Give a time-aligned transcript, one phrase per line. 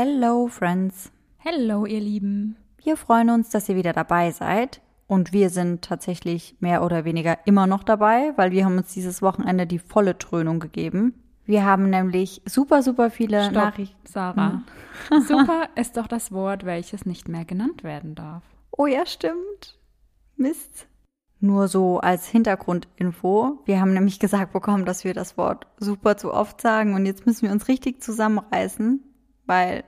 [0.00, 1.10] Hello, Friends.
[1.38, 2.54] Hello, ihr Lieben.
[2.80, 4.80] Wir freuen uns, dass ihr wieder dabei seid.
[5.08, 9.22] Und wir sind tatsächlich mehr oder weniger immer noch dabei, weil wir haben uns dieses
[9.22, 11.14] Wochenende die volle Trönung gegeben.
[11.46, 14.06] Wir haben nämlich super, super viele Stopp, Nachrichten.
[14.06, 14.62] Sarah.
[15.26, 18.44] Super ist doch das Wort, welches nicht mehr genannt werden darf.
[18.70, 19.80] Oh ja, stimmt.
[20.36, 20.86] Mist.
[21.40, 23.62] Nur so als Hintergrundinfo.
[23.64, 27.26] Wir haben nämlich gesagt bekommen, dass wir das Wort super zu oft sagen und jetzt
[27.26, 29.02] müssen wir uns richtig zusammenreißen,
[29.48, 29.84] weil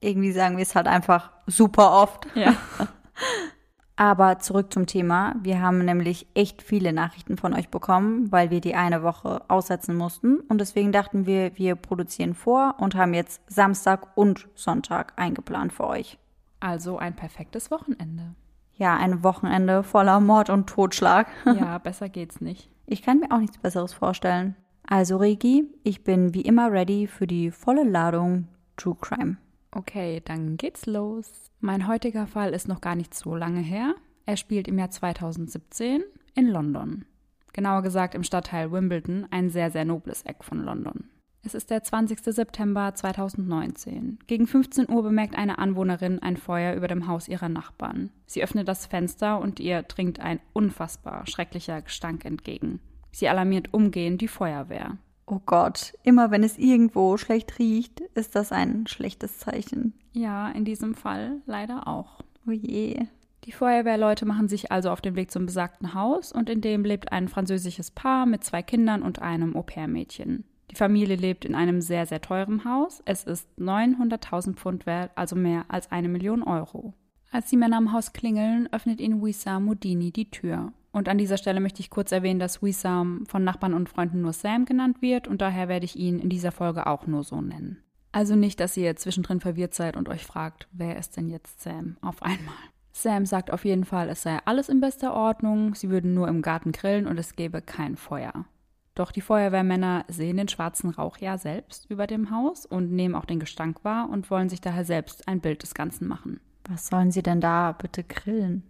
[0.00, 2.26] irgendwie sagen wir es halt einfach super oft.
[2.34, 2.54] Ja.
[3.96, 5.34] Aber zurück zum Thema.
[5.42, 9.96] Wir haben nämlich echt viele Nachrichten von euch bekommen, weil wir die eine Woche aussetzen
[9.96, 10.40] mussten.
[10.40, 15.86] Und deswegen dachten wir, wir produzieren vor und haben jetzt Samstag und Sonntag eingeplant für
[15.86, 16.18] euch.
[16.60, 18.34] Also ein perfektes Wochenende.
[18.74, 21.28] Ja, ein Wochenende voller Mord und Totschlag.
[21.46, 22.68] Ja, besser geht's nicht.
[22.84, 24.56] Ich kann mir auch nichts Besseres vorstellen.
[24.86, 28.46] Also, Regi, ich bin wie immer ready für die volle Ladung
[28.76, 29.38] True Crime.
[29.70, 31.50] Okay, dann geht's los.
[31.60, 33.94] Mein heutiger Fall ist noch gar nicht so lange her.
[34.24, 36.02] Er spielt im Jahr 2017
[36.34, 37.04] in London.
[37.52, 41.04] Genauer gesagt im Stadtteil Wimbledon, ein sehr, sehr nobles Eck von London.
[41.42, 42.18] Es ist der 20.
[42.20, 44.18] September 2019.
[44.26, 48.10] Gegen 15 Uhr bemerkt eine Anwohnerin ein Feuer über dem Haus ihrer Nachbarn.
[48.26, 52.80] Sie öffnet das Fenster und ihr dringt ein unfassbar schrecklicher Gestank entgegen.
[53.12, 54.98] Sie alarmiert umgehend die Feuerwehr.
[55.26, 59.92] Oh Gott, immer wenn es irgendwo schlecht riecht, ist das ein schlechtes Zeichen.
[60.12, 62.20] Ja, in diesem Fall leider auch.
[62.46, 63.06] Oh je.
[63.44, 67.10] Die Feuerwehrleute machen sich also auf den Weg zum besagten Haus und in dem lebt
[67.10, 70.44] ein französisches Paar mit zwei Kindern und einem Au-pair-Mädchen.
[70.70, 73.02] Die Familie lebt in einem sehr, sehr teuren Haus.
[73.04, 76.94] Es ist 900.000 Pfund wert, also mehr als eine Million Euro.
[77.30, 80.72] Als die Männer am Haus klingeln, öffnet ihnen Wissam Modini die Tür.
[80.96, 84.32] Und an dieser Stelle möchte ich kurz erwähnen, dass Wissam von Nachbarn und Freunden nur
[84.32, 87.82] Sam genannt wird und daher werde ich ihn in dieser Folge auch nur so nennen.
[88.12, 91.98] Also nicht, dass ihr zwischendrin verwirrt seid und euch fragt, wer ist denn jetzt Sam
[92.00, 92.54] auf einmal.
[92.92, 96.40] Sam sagt auf jeden Fall, es sei alles in bester Ordnung, sie würden nur im
[96.40, 98.46] Garten grillen und es gäbe kein Feuer.
[98.94, 103.26] Doch die Feuerwehrmänner sehen den schwarzen Rauch ja selbst über dem Haus und nehmen auch
[103.26, 106.40] den Gestank wahr und wollen sich daher selbst ein Bild des Ganzen machen.
[106.66, 108.62] Was sollen sie denn da bitte grillen?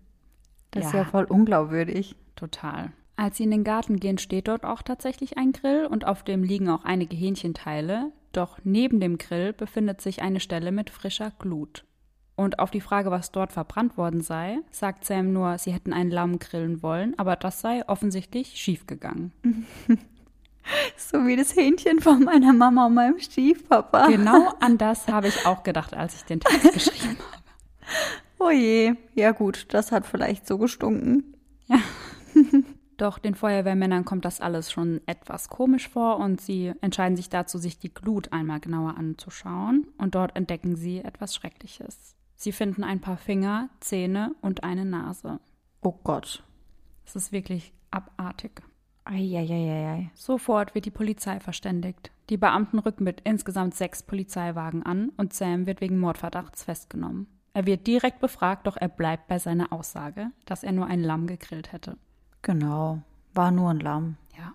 [0.77, 1.01] Das ist Ja.
[1.01, 2.15] ja voll unglaubwürdig.
[2.37, 2.93] Total.
[3.17, 6.43] Als sie in den Garten gehen, steht dort auch tatsächlich ein Grill und auf dem
[6.43, 8.13] liegen auch einige Hähnchenteile.
[8.33, 11.85] Doch neben dem Grill befindet sich eine Stelle mit frischer Glut.
[12.35, 16.11] Und auf die Frage, was dort verbrannt worden sei, sagt Sam nur, sie hätten ein
[16.11, 19.33] Lamm grillen wollen, aber das sei offensichtlich schiefgegangen.
[20.97, 24.09] So wie das Hähnchen von meiner Mama und meinem Stiefpapa.
[24.09, 27.43] Genau an das habe ich auch gedacht, als ich den Text geschrieben habe.
[28.39, 28.95] Oh je.
[29.15, 31.35] Ja gut, das hat vielleicht so gestunken.
[32.97, 37.59] Doch den Feuerwehrmännern kommt das alles schon etwas komisch vor und sie entscheiden sich dazu,
[37.59, 42.17] sich die Glut einmal genauer anzuschauen und dort entdecken sie etwas Schreckliches.
[42.37, 45.41] Sie finden ein paar Finger, Zähne und eine Nase.
[45.83, 46.43] Oh Gott.
[47.05, 48.63] Es ist wirklich abartig.
[49.05, 50.11] Eieieiei.
[50.15, 52.11] Sofort wird die Polizei verständigt.
[52.29, 57.29] Die Beamten rücken mit insgesamt sechs Polizeiwagen an und Sam wird wegen Mordverdachts festgenommen.
[57.57, 61.27] Er wird direkt befragt, doch er bleibt bei seiner Aussage, dass er nur ein Lamm
[61.27, 61.97] gegrillt hätte.
[62.43, 63.01] Genau.
[63.33, 64.19] War nur ein Lamm.
[64.37, 64.53] Ja,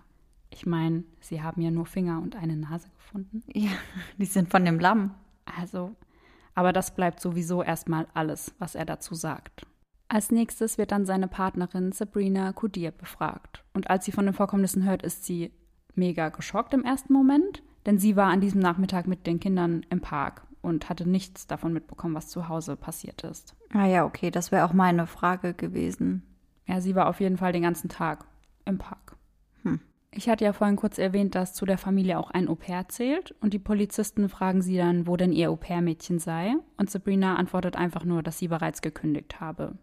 [0.50, 3.42] ich meine, sie haben ja nur Finger und eine Nase gefunden.
[3.52, 3.72] Ja,
[4.18, 5.16] die sind von dem Lamm.
[5.58, 5.96] Also,
[6.54, 9.66] aber das bleibt sowieso erstmal alles, was er dazu sagt.
[10.06, 13.64] Als nächstes wird dann seine Partnerin Sabrina Kudir befragt.
[13.74, 15.50] Und als sie von den Vorkommnissen hört, ist sie
[15.96, 20.00] mega geschockt im ersten Moment, denn sie war an diesem Nachmittag mit den Kindern im
[20.00, 23.54] Park und hatte nichts davon mitbekommen, was zu Hause passiert ist.
[23.72, 26.22] Ah ja, okay, das wäre auch meine Frage gewesen.
[26.66, 28.24] Ja, sie war auf jeden Fall den ganzen Tag
[28.64, 29.16] im Park.
[29.62, 29.80] Hm.
[30.12, 33.52] Ich hatte ja vorhin kurz erwähnt, dass zu der Familie auch ein Au-pair zählt und
[33.52, 38.22] die Polizisten fragen sie dann, wo denn ihr Au-pair-Mädchen sei und Sabrina antwortet einfach nur,
[38.22, 39.76] dass sie bereits gekündigt habe.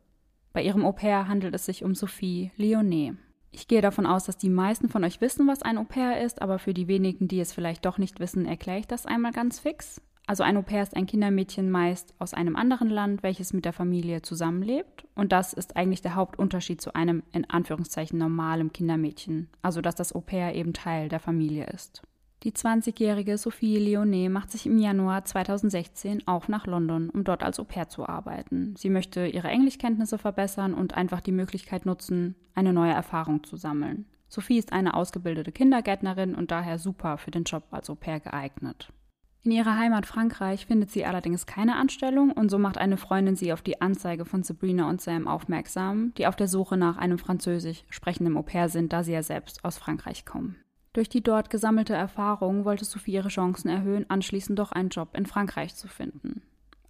[0.53, 3.15] Bei ihrem Au-pair handelt es sich um Sophie Leonet.
[3.51, 6.59] Ich gehe davon aus, dass die meisten von euch wissen, was ein Au-pair ist, aber
[6.59, 10.01] für die wenigen, die es vielleicht doch nicht wissen, erkläre ich das einmal ganz fix.
[10.29, 14.21] Also ein Au-pair ist ein Kindermädchen meist aus einem anderen Land, welches mit der Familie
[14.21, 15.07] zusammenlebt.
[15.15, 19.49] Und das ist eigentlich der Hauptunterschied zu einem in Anführungszeichen normalem Kindermädchen.
[19.63, 22.03] Also dass das Au-pair eben Teil der Familie ist.
[22.43, 27.59] Die 20-jährige Sophie Leonet macht sich im Januar 2016 auch nach London, um dort als
[27.59, 28.75] Au-pair zu arbeiten.
[28.77, 34.05] Sie möchte ihre Englischkenntnisse verbessern und einfach die Möglichkeit nutzen, eine neue Erfahrung zu sammeln.
[34.27, 38.93] Sophie ist eine ausgebildete Kindergärtnerin und daher super für den Job als Au-pair geeignet.
[39.41, 43.53] In ihrer Heimat Frankreich findet sie allerdings keine Anstellung und so macht eine Freundin sie
[43.53, 47.85] auf die Anzeige von Sabrina und Sam aufmerksam, die auf der Suche nach einem französisch
[47.89, 50.57] sprechenden Au-pair sind, da sie ja selbst aus Frankreich kommen.
[50.91, 55.25] Durch die dort gesammelte Erfahrung wollte Sophie ihre Chancen erhöhen, anschließend doch einen Job in
[55.25, 56.41] Frankreich zu finden.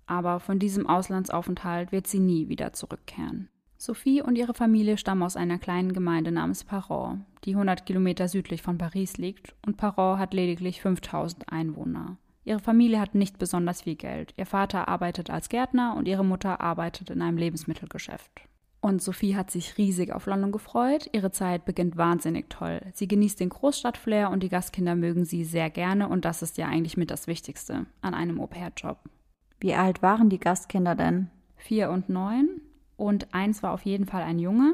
[0.07, 3.49] Aber von diesem Auslandsaufenthalt wird sie nie wieder zurückkehren.
[3.77, 8.63] Sophie und ihre Familie stammen aus einer kleinen Gemeinde namens Paron, die 100 Kilometer südlich
[8.63, 12.17] von Paris liegt, und Paron hat lediglich 5000 Einwohner.
[12.49, 14.33] Ihre Familie hat nicht besonders viel Geld.
[14.35, 18.31] Ihr Vater arbeitet als Gärtner und ihre Mutter arbeitet in einem Lebensmittelgeschäft.
[18.81, 21.11] Und Sophie hat sich riesig auf London gefreut.
[21.11, 22.81] Ihre Zeit beginnt wahnsinnig toll.
[22.95, 26.65] Sie genießt den Großstadtflair und die Gastkinder mögen sie sehr gerne und das ist ja
[26.65, 28.97] eigentlich mit das Wichtigste an einem Au-pair-Job.
[29.59, 31.29] Wie alt waren die Gastkinder denn?
[31.55, 32.61] Vier und neun
[32.97, 34.73] und eins war auf jeden Fall ein Junge.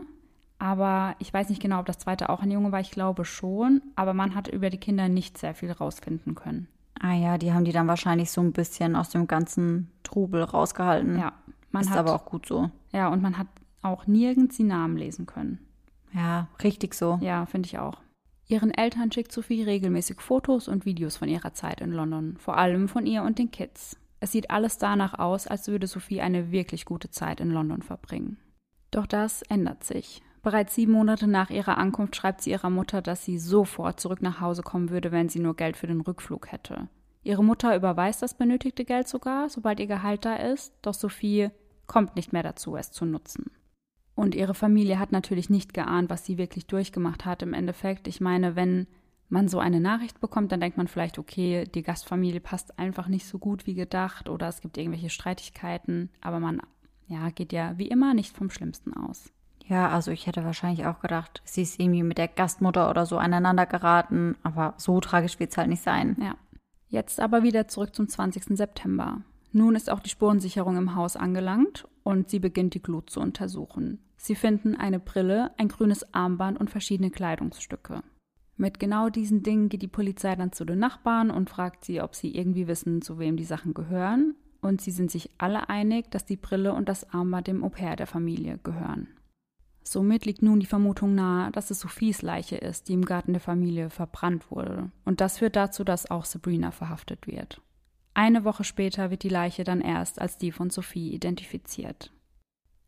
[0.60, 2.80] Aber ich weiß nicht genau, ob das zweite auch ein Junge war.
[2.80, 3.81] Ich glaube schon.
[3.98, 6.69] Aber man hat über die Kinder nicht sehr viel rausfinden können.
[7.05, 11.19] Ah ja, die haben die dann wahrscheinlich so ein bisschen aus dem ganzen Trubel rausgehalten.
[11.19, 11.33] Ja,
[11.69, 12.71] man ist hat, aber auch gut so.
[12.91, 13.47] Ja, und man hat
[13.83, 15.59] auch nirgends die Namen lesen können.
[16.13, 17.19] Ja, richtig so.
[17.21, 17.99] Ja, finde ich auch.
[18.47, 22.87] Ihren Eltern schickt Sophie regelmäßig Fotos und Videos von ihrer Zeit in London, vor allem
[22.87, 23.97] von ihr und den Kids.
[24.19, 28.37] Es sieht alles danach aus, als würde Sophie eine wirklich gute Zeit in London verbringen.
[28.89, 30.23] Doch das ändert sich.
[30.41, 34.41] Bereits sieben Monate nach ihrer Ankunft schreibt sie ihrer Mutter, dass sie sofort zurück nach
[34.41, 36.87] Hause kommen würde, wenn sie nur Geld für den Rückflug hätte.
[37.25, 41.50] Ihre Mutter überweist das benötigte Geld sogar, sobald ihr Gehalt da ist, doch Sophie
[41.88, 43.50] kommt nicht mehr dazu, es zu nutzen.
[44.13, 48.07] Und ihre Familie hat natürlich nicht geahnt, was sie wirklich durchgemacht hat im Endeffekt.
[48.07, 48.86] Ich meine, wenn
[49.27, 53.25] man so eine Nachricht bekommt, dann denkt man vielleicht, okay, die Gastfamilie passt einfach nicht
[53.25, 56.62] so gut wie gedacht oder es gibt irgendwelche Streitigkeiten, aber man
[57.07, 59.31] ja, geht ja wie immer nicht vom Schlimmsten aus.
[59.68, 63.18] Ja, also ich hätte wahrscheinlich auch gedacht, sie ist irgendwie mit der Gastmutter oder so
[63.18, 66.16] aneinander geraten, aber so tragisch wird es halt nicht sein.
[66.22, 66.36] Ja.
[66.95, 68.57] Jetzt aber wieder zurück zum 20.
[68.57, 69.21] September.
[69.51, 74.00] Nun ist auch die Spurensicherung im Haus angelangt und sie beginnt die Glut zu untersuchen.
[74.15, 78.01] Sie finden eine Brille, ein grünes Armband und verschiedene Kleidungsstücke.
[78.56, 82.15] Mit genau diesen Dingen geht die Polizei dann zu den Nachbarn und fragt sie, ob
[82.15, 84.33] sie irgendwie wissen, zu wem die Sachen gehören.
[84.62, 88.07] Und sie sind sich alle einig, dass die Brille und das Armband dem Au-pair der
[88.07, 89.09] Familie gehören.
[89.87, 93.39] Somit liegt nun die Vermutung nahe, dass es Sophies Leiche ist, die im Garten der
[93.39, 94.89] Familie verbrannt wurde.
[95.05, 97.61] Und das führt dazu, dass auch Sabrina verhaftet wird.
[98.15, 102.11] Eine Woche später wird die Leiche dann erst als die von Sophie identifiziert.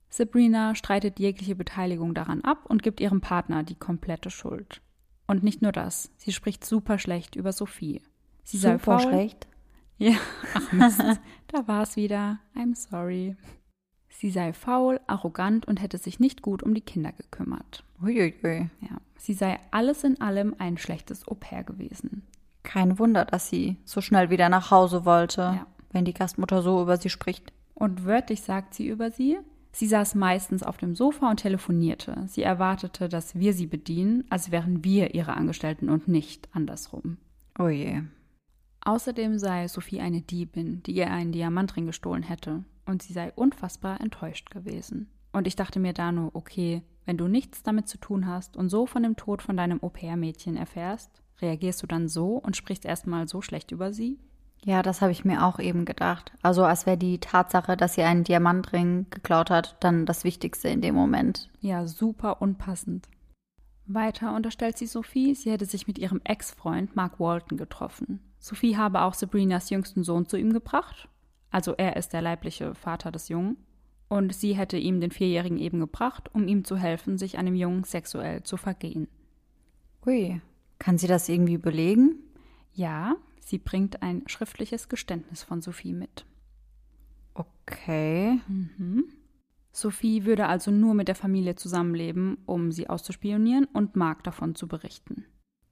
[0.09, 4.81] Sabrina streitet jegliche Beteiligung daran ab und gibt ihrem Partner die komplette Schuld.
[5.27, 8.01] Und nicht nur das, sie spricht super schlecht über Sophie.
[8.43, 9.01] Sie super sei faul.
[9.01, 9.47] schlecht?
[9.97, 10.15] Ja,
[10.55, 11.01] ach Mist,
[11.47, 12.39] da war es wieder.
[12.55, 13.35] I'm sorry.
[14.19, 17.83] Sie sei faul, arrogant und hätte sich nicht gut um die Kinder gekümmert.
[18.01, 18.67] Uiuiui.
[18.81, 22.23] Ja, sie sei alles in allem ein schlechtes Au pair gewesen.
[22.63, 25.67] Kein Wunder, dass sie so schnell wieder nach Hause wollte, ja.
[25.91, 27.53] wenn die Gastmutter so über sie spricht.
[27.75, 29.37] Und wörtlich sagt sie über sie,
[29.71, 32.23] sie saß meistens auf dem Sofa und telefonierte.
[32.25, 37.17] Sie erwartete, dass wir sie bedienen, als wären wir ihre Angestellten und nicht andersrum.
[37.59, 38.01] Oh je.
[38.81, 44.01] Außerdem sei Sophie eine Diebin, die ihr einen Diamantring gestohlen hätte, und sie sei unfassbar
[44.01, 45.10] enttäuscht gewesen.
[45.31, 48.69] Und ich dachte mir da nur, okay, wenn du nichts damit zu tun hast und
[48.69, 53.28] so von dem Tod von deinem Au-pair-Mädchen erfährst, reagierst du dann so und sprichst erstmal
[53.28, 54.19] so schlecht über sie?
[54.63, 56.31] Ja, das habe ich mir auch eben gedacht.
[56.42, 60.82] Also als wäre die Tatsache, dass sie einen Diamantring geklaut hat, dann das Wichtigste in
[60.82, 61.50] dem Moment.
[61.62, 63.08] Ja, super unpassend.
[63.86, 68.20] Weiter unterstellt sie Sophie, sie hätte sich mit ihrem Ex-Freund Mark Walton getroffen.
[68.39, 71.08] Sophie habe auch Sabrinas jüngsten Sohn zu ihm gebracht.
[71.50, 73.58] Also er ist der leibliche Vater des Jungen.
[74.10, 77.56] Und sie hätte ihm den Vierjährigen eben gebracht, um ihm zu helfen, sich an dem
[77.56, 79.08] Jungen sexuell zu vergehen.
[80.06, 80.39] Ui,
[80.80, 82.20] kann sie das irgendwie belegen?
[82.74, 86.25] Ja, sie bringt ein schriftliches Geständnis von Sophie mit.
[87.34, 88.39] Okay.
[88.48, 89.06] Mhm.
[89.72, 94.68] Sophie würde also nur mit der Familie zusammenleben, um sie auszuspionieren und Mark davon zu
[94.68, 95.25] berichten.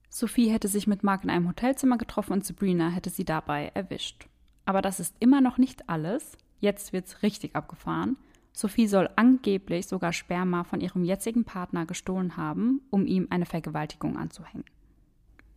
[0.09, 4.27] Sophie hätte sich mit Mark in einem Hotelzimmer getroffen und Sabrina hätte sie dabei erwischt.
[4.65, 6.37] Aber das ist immer noch nicht alles.
[6.59, 8.17] Jetzt wird's richtig abgefahren.
[8.51, 14.17] Sophie soll angeblich sogar Sperma von ihrem jetzigen Partner gestohlen haben, um ihm eine Vergewaltigung
[14.17, 14.63] anzuhängen.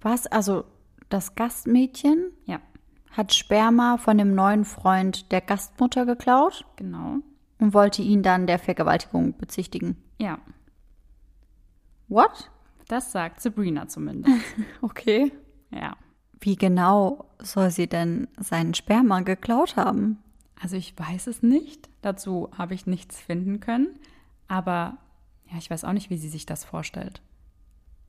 [0.00, 0.26] Was?
[0.26, 0.64] Also
[1.08, 2.32] das Gastmädchen?
[2.44, 2.60] Ja.
[3.12, 6.66] Hat Sperma von dem neuen Freund der Gastmutter geklaut?
[6.76, 7.18] Genau.
[7.58, 9.96] Und wollte ihn dann der Vergewaltigung bezichtigen?
[10.18, 10.38] Ja.
[12.08, 12.50] What?
[12.88, 14.44] Das sagt Sabrina zumindest.
[14.82, 15.32] okay.
[15.70, 15.96] Ja.
[16.40, 20.18] Wie genau soll sie denn seinen Sperma geklaut haben?
[20.60, 21.88] Also ich weiß es nicht.
[22.02, 23.88] Dazu habe ich nichts finden können.
[24.48, 24.98] Aber
[25.50, 27.20] ja, ich weiß auch nicht, wie sie sich das vorstellt.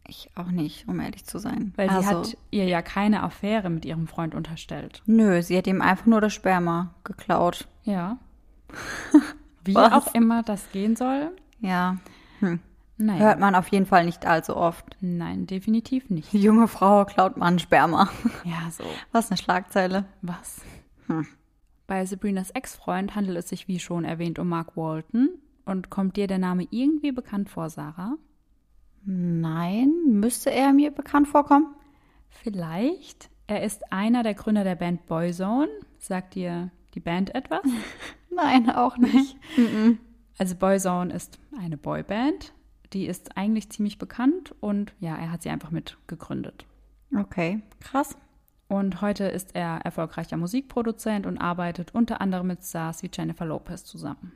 [0.07, 1.71] Ich auch nicht, um ehrlich zu sein.
[1.75, 5.03] Weil also, sie hat ihr ja keine Affäre mit ihrem Freund unterstellt.
[5.05, 7.67] Nö, sie hat ihm einfach nur das Sperma geklaut.
[7.83, 8.17] Ja.
[9.63, 11.31] Wie auch immer das gehen soll.
[11.59, 11.97] Ja.
[12.39, 12.59] Hm.
[13.01, 13.19] Naja.
[13.19, 14.97] Hört man auf jeden Fall nicht allzu oft.
[14.99, 16.33] Nein, definitiv nicht.
[16.33, 18.09] Die junge Frau klaut Mann Sperma.
[18.43, 18.83] Ja, so.
[19.13, 20.03] Was eine Schlagzeile.
[20.21, 20.61] Was?
[21.07, 21.25] Hm.
[21.87, 25.29] Bei Sabrinas Ex-Freund handelt es sich, wie schon erwähnt, um Mark Walton.
[25.63, 28.15] Und kommt dir der Name irgendwie bekannt vor, Sarah?
[29.05, 31.73] Nein, müsste er mir bekannt vorkommen?
[32.27, 33.29] Vielleicht.
[33.47, 35.69] Er ist einer der Gründer der Band Boyzone.
[35.99, 37.61] Sagt dir die Band etwas?
[38.29, 39.37] Nein, auch nicht.
[40.41, 42.53] Also Boyzone ist eine Boyband.
[42.93, 46.65] Die ist eigentlich ziemlich bekannt und ja, er hat sie einfach mit gegründet.
[47.15, 48.15] okay, krass.
[48.67, 53.83] Und heute ist er erfolgreicher Musikproduzent und arbeitet unter anderem mit Stars wie Jennifer Lopez
[53.83, 54.31] zusammen.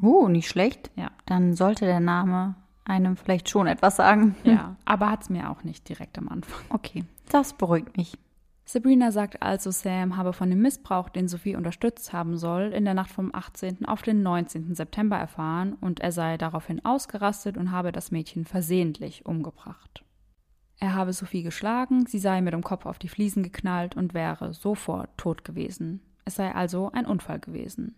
[0.00, 0.90] Uh, nicht schlecht.
[0.96, 1.10] Ja.
[1.26, 4.36] Dann sollte der Name einem vielleicht schon etwas sagen.
[4.44, 6.60] Ja, aber hat es mir auch nicht direkt am Anfang.
[6.70, 8.18] Okay, das beruhigt mich.
[8.66, 12.94] Sabrina sagt also, Sam habe von dem Missbrauch, den Sophie unterstützt haben soll, in der
[12.94, 13.84] Nacht vom 18.
[13.84, 14.74] auf den 19.
[14.74, 20.02] September erfahren und er sei daraufhin ausgerastet und habe das Mädchen versehentlich umgebracht.
[20.80, 24.54] Er habe Sophie geschlagen, sie sei mit dem Kopf auf die Fliesen geknallt und wäre
[24.54, 26.00] sofort tot gewesen.
[26.24, 27.94] Es sei also ein Unfall gewesen.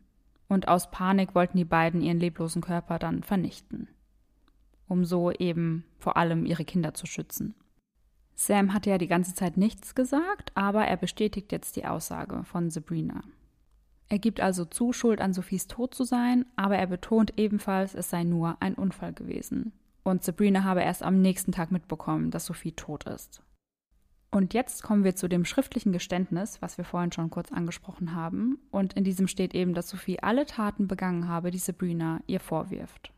[0.48, 3.88] Und aus Panik wollten die beiden ihren leblosen Körper dann vernichten.
[4.88, 7.54] Um so eben vor allem ihre Kinder zu schützen.
[8.38, 12.68] Sam hatte ja die ganze Zeit nichts gesagt, aber er bestätigt jetzt die Aussage von
[12.70, 13.22] Sabrina.
[14.08, 18.10] Er gibt also zu, schuld an Sophies Tod zu sein, aber er betont ebenfalls, es
[18.10, 19.72] sei nur ein Unfall gewesen.
[20.04, 23.42] Und Sabrina habe erst am nächsten Tag mitbekommen, dass Sophie tot ist.
[24.30, 28.58] Und jetzt kommen wir zu dem schriftlichen Geständnis, was wir vorhin schon kurz angesprochen haben.
[28.70, 33.12] Und in diesem steht eben, dass Sophie alle Taten begangen habe, die Sabrina ihr vorwirft.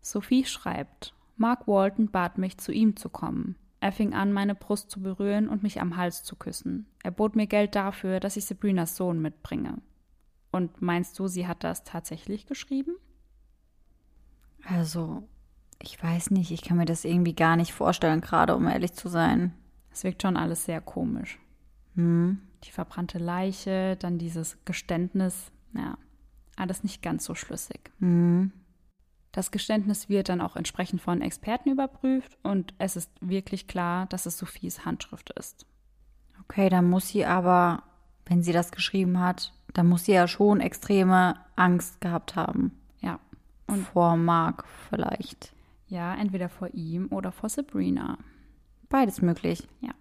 [0.00, 3.56] Sophie schreibt, Mark Walton bat mich, zu ihm zu kommen.
[3.80, 6.86] Er fing an, meine Brust zu berühren und mich am Hals zu küssen.
[7.02, 9.78] Er bot mir Geld dafür, dass ich Sabrinas Sohn mitbringe.
[10.50, 12.96] Und meinst du, sie hat das tatsächlich geschrieben?
[14.64, 15.28] Also,
[15.80, 19.08] ich weiß nicht, ich kann mir das irgendwie gar nicht vorstellen, gerade um ehrlich zu
[19.08, 19.54] sein.
[19.92, 21.38] Es wirkt schon alles sehr komisch.
[21.94, 22.40] Hm.
[22.64, 25.96] Die verbrannte Leiche, dann dieses Geständnis, ja,
[26.56, 27.92] alles nicht ganz so schlüssig.
[28.00, 28.52] Hm.
[29.32, 34.26] Das Geständnis wird dann auch entsprechend von Experten überprüft und es ist wirklich klar, dass
[34.26, 35.66] es Sophies Handschrift ist.
[36.42, 37.82] Okay, dann muss sie aber,
[38.26, 42.72] wenn sie das geschrieben hat, dann muss sie ja schon extreme Angst gehabt haben.
[43.00, 43.20] Ja.
[43.66, 45.52] Und vor Mark vielleicht.
[45.88, 48.18] Ja, entweder vor ihm oder vor Sabrina.
[48.88, 49.68] Beides möglich.
[49.80, 49.92] Ja.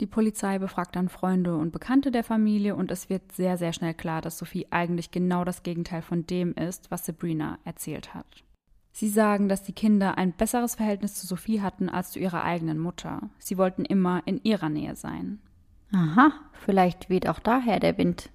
[0.00, 3.94] Die Polizei befragt dann Freunde und Bekannte der Familie und es wird sehr, sehr schnell
[3.94, 8.44] klar, dass Sophie eigentlich genau das Gegenteil von dem ist, was Sabrina erzählt hat.
[8.92, 12.78] Sie sagen, dass die Kinder ein besseres Verhältnis zu Sophie hatten als zu ihrer eigenen
[12.78, 13.30] Mutter.
[13.38, 15.40] Sie wollten immer in ihrer Nähe sein.
[15.92, 18.30] Aha, vielleicht weht auch daher der Wind.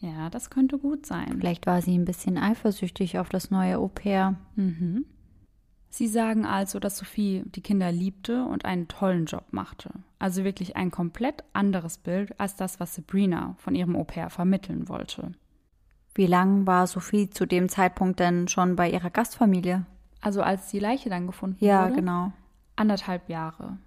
[0.00, 1.36] Ja, das könnte gut sein.
[1.38, 4.36] Vielleicht war sie ein bisschen eifersüchtig auf das neue Au pair.
[4.54, 5.04] Mhm.
[5.90, 9.90] Sie sagen also, dass Sophie die Kinder liebte und einen tollen Job machte.
[10.18, 14.88] Also wirklich ein komplett anderes Bild als das, was Sabrina von ihrem Au pair vermitteln
[14.88, 15.32] wollte.
[16.14, 19.86] Wie lang war Sophie zu dem Zeitpunkt denn schon bei ihrer Gastfamilie?
[20.20, 21.94] Also als die Leiche dann gefunden Ja, wurde?
[21.94, 22.32] genau.
[22.76, 23.78] Anderthalb Jahre.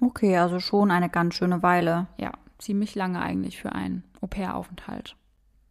[0.00, 2.06] Okay, also schon eine ganz schöne Weile.
[2.16, 5.14] Ja, ziemlich lange eigentlich für einen Au pair-Aufenthalt.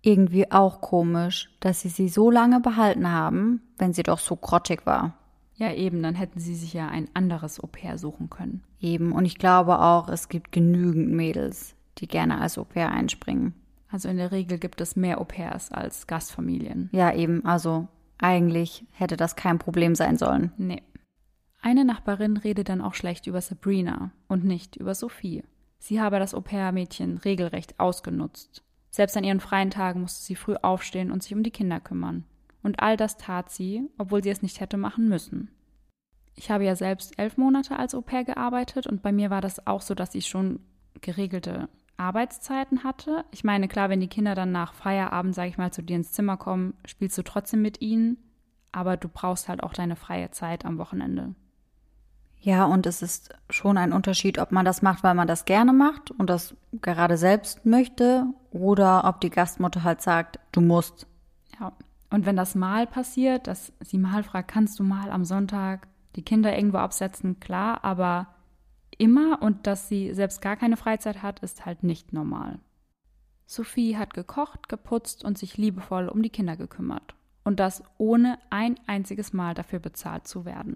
[0.01, 4.85] Irgendwie auch komisch, dass sie sie so lange behalten haben, wenn sie doch so grottig
[4.85, 5.13] war.
[5.57, 8.63] Ja, eben, dann hätten sie sich ja ein anderes Au pair suchen können.
[8.79, 13.55] Eben, und ich glaube auch, es gibt genügend Mädels, die gerne als Au pair einspringen.
[13.89, 16.89] Also in der Regel gibt es mehr Au pairs als Gastfamilien.
[16.91, 17.87] Ja, eben, also
[18.19, 20.51] eigentlich hätte das kein Problem sein sollen.
[20.57, 20.83] Nee.
[21.61, 25.43] Eine Nachbarin redet dann auch schlecht über Sabrina und nicht über Sophie.
[25.79, 28.63] Sie habe das Au pair-Mädchen regelrecht ausgenutzt.
[28.91, 32.25] Selbst an ihren freien Tagen musste sie früh aufstehen und sich um die Kinder kümmern.
[32.67, 35.47] Und all das tat sie, obwohl sie es nicht hätte machen müssen.
[36.35, 39.65] Ich habe ja selbst elf Monate als Au pair gearbeitet und bei mir war das
[39.67, 40.59] auch so, dass ich schon
[40.99, 43.23] geregelte Arbeitszeiten hatte.
[43.31, 46.11] Ich meine, klar, wenn die Kinder dann nach Feierabend, sage ich mal, zu dir ins
[46.11, 48.17] Zimmer kommen, spielst du trotzdem mit ihnen,
[48.73, 51.35] aber du brauchst halt auch deine freie Zeit am Wochenende.
[52.41, 55.71] Ja, und es ist schon ein Unterschied, ob man das macht, weil man das gerne
[55.71, 61.07] macht und das gerade selbst möchte, oder ob die Gastmutter halt sagt, du musst.
[61.61, 61.71] Ja.
[62.09, 66.23] Und wenn das mal passiert, dass sie mal fragt, kannst du mal am Sonntag die
[66.23, 68.27] Kinder irgendwo absetzen, klar, aber
[68.97, 72.59] immer und dass sie selbst gar keine Freizeit hat, ist halt nicht normal.
[73.45, 77.15] Sophie hat gekocht, geputzt und sich liebevoll um die Kinder gekümmert.
[77.43, 80.75] Und das ohne ein einziges Mal dafür bezahlt zu werden.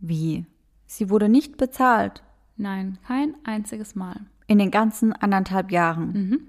[0.00, 0.44] Wie?
[0.86, 2.22] Sie wurde nicht bezahlt.
[2.56, 4.20] Nein, kein einziges Mal.
[4.46, 6.12] In den ganzen anderthalb Jahren.
[6.12, 6.40] Mhm.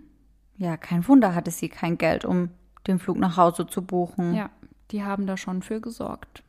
[0.57, 2.49] Ja, kein Wunder hatte sie kein Geld, um
[2.87, 4.33] den Flug nach Hause zu buchen.
[4.33, 4.49] Ja,
[4.91, 6.43] die haben da schon für gesorgt.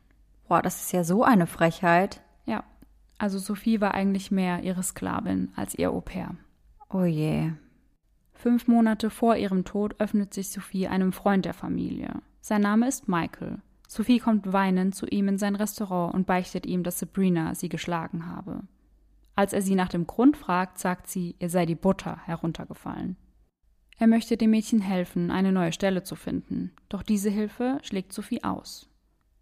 [0.47, 2.21] Boah, das ist ja so eine Frechheit.
[2.45, 2.63] Ja,
[3.17, 6.35] also Sophie war eigentlich mehr ihre Sklavin als ihr Au pair.
[6.89, 7.51] Oh je.
[8.33, 12.21] Fünf Monate vor ihrem Tod öffnet sich Sophie einem Freund der Familie.
[12.39, 13.59] Sein Name ist Michael.
[13.87, 18.27] Sophie kommt weinend zu ihm in sein Restaurant und beichtet ihm, dass Sabrina sie geschlagen
[18.27, 18.61] habe.
[19.35, 23.17] Als er sie nach dem Grund fragt, sagt sie, ihr sei die Butter heruntergefallen.
[23.97, 28.43] Er möchte dem Mädchen helfen, eine neue Stelle zu finden, doch diese Hilfe schlägt Sophie
[28.43, 28.87] aus.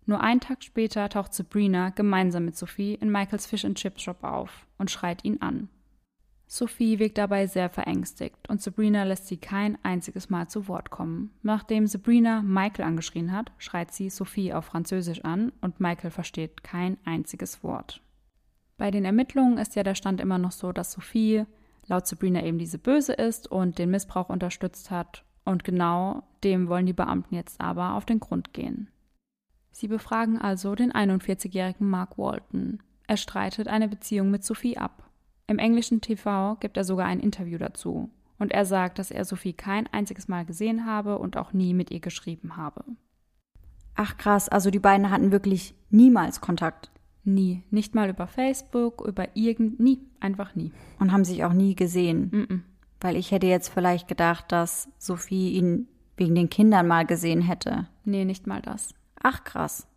[0.06, 4.24] Nur einen Tag später taucht Sabrina gemeinsam mit Sophie in Michaels Fish and Chip Shop
[4.24, 5.68] auf und schreit ihn an.
[6.48, 11.32] Sophie wirkt dabei sehr verängstigt und Sabrina lässt sie kein einziges Mal zu Wort kommen.
[11.42, 16.98] Nachdem Sabrina Michael angeschrien hat, schreit sie Sophie auf Französisch an und Michael versteht kein
[17.04, 18.02] einziges Wort.
[18.78, 21.46] Bei den Ermittlungen ist ja der Stand immer noch so, dass Sophie
[21.88, 25.24] laut Sabrina eben diese Böse ist und den Missbrauch unterstützt hat.
[25.44, 28.90] Und genau dem wollen die Beamten jetzt aber auf den Grund gehen.
[29.72, 32.82] Sie befragen also den 41-jährigen Mark Walton.
[33.08, 35.10] Er streitet eine Beziehung mit Sophie ab.
[35.48, 38.10] Im englischen TV gibt er sogar ein Interview dazu.
[38.40, 41.92] Und er sagt, dass er Sophie kein einziges Mal gesehen habe und auch nie mit
[41.92, 42.84] ihr geschrieben habe.
[43.96, 46.92] Ach krass, also die beiden hatten wirklich niemals Kontakt.
[47.26, 47.64] Nie.
[47.72, 50.00] Nicht mal über Facebook, über irgend, nie.
[50.20, 50.72] Einfach nie.
[51.00, 52.30] Und haben sich auch nie gesehen.
[52.32, 52.60] Mm -mm.
[53.02, 57.88] Weil ich hätte jetzt vielleicht gedacht, dass Sophie ihn wegen den Kindern mal gesehen hätte.
[58.06, 58.94] Nee, nicht mal das.
[59.22, 59.88] Ach krass.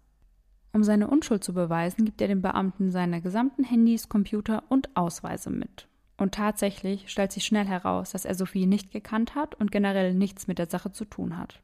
[0.73, 5.51] Um seine Unschuld zu beweisen, gibt er den Beamten seine gesamten Handys, Computer und Ausweise
[5.51, 5.89] mit.
[6.17, 10.49] Und tatsächlich stellt sich schnell heraus, dass er Sophie nicht gekannt hat und generell nichts
[10.49, 11.63] mit der Sache zu tun hat.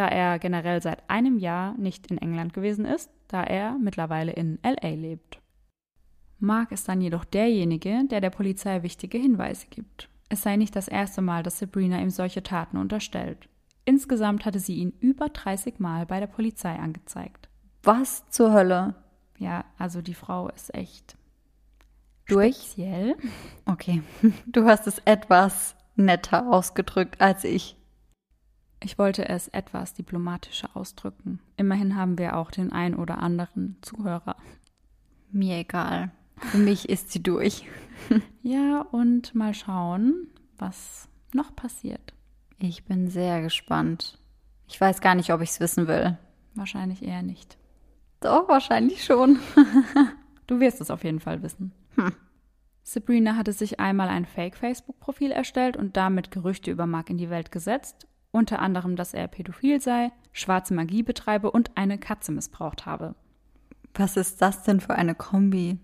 [0.00, 4.58] Da er generell seit einem Jahr nicht in England gewesen ist, da er mittlerweile in
[4.62, 5.42] LA lebt.
[6.38, 10.08] Mark ist dann jedoch derjenige, der der Polizei wichtige Hinweise gibt.
[10.30, 13.46] Es sei nicht das erste Mal, dass Sabrina ihm solche Taten unterstellt.
[13.84, 17.50] Insgesamt hatte sie ihn über 30 Mal bei der Polizei angezeigt.
[17.82, 18.94] Was zur Hölle?
[19.36, 21.14] Ja, also die Frau ist echt
[22.26, 22.56] Durch?
[22.56, 23.16] speziell.
[23.66, 24.02] Okay.
[24.46, 27.76] Du hast es etwas netter ausgedrückt als ich.
[28.82, 31.40] Ich wollte es etwas diplomatischer ausdrücken.
[31.56, 34.36] Immerhin haben wir auch den ein oder anderen Zuhörer.
[35.30, 36.10] Mir egal.
[36.36, 37.64] Für mich ist sie durch.
[38.42, 42.14] Ja, und mal schauen, was noch passiert.
[42.58, 44.18] Ich bin sehr gespannt.
[44.66, 46.16] Ich weiß gar nicht, ob ich es wissen will.
[46.54, 47.58] Wahrscheinlich eher nicht.
[48.20, 49.38] Doch, wahrscheinlich schon.
[50.46, 51.70] Du wirst es auf jeden Fall wissen.
[51.94, 52.12] Hm.
[52.82, 57.52] Sabrina hatte sich einmal ein Fake-Facebook-Profil erstellt und damit Gerüchte über Mark in die Welt
[57.52, 58.08] gesetzt.
[58.32, 63.14] Unter anderem, dass er pädophil sei, schwarze Magie betreibe und eine Katze missbraucht habe.
[63.94, 65.78] Was ist das denn für eine Kombi?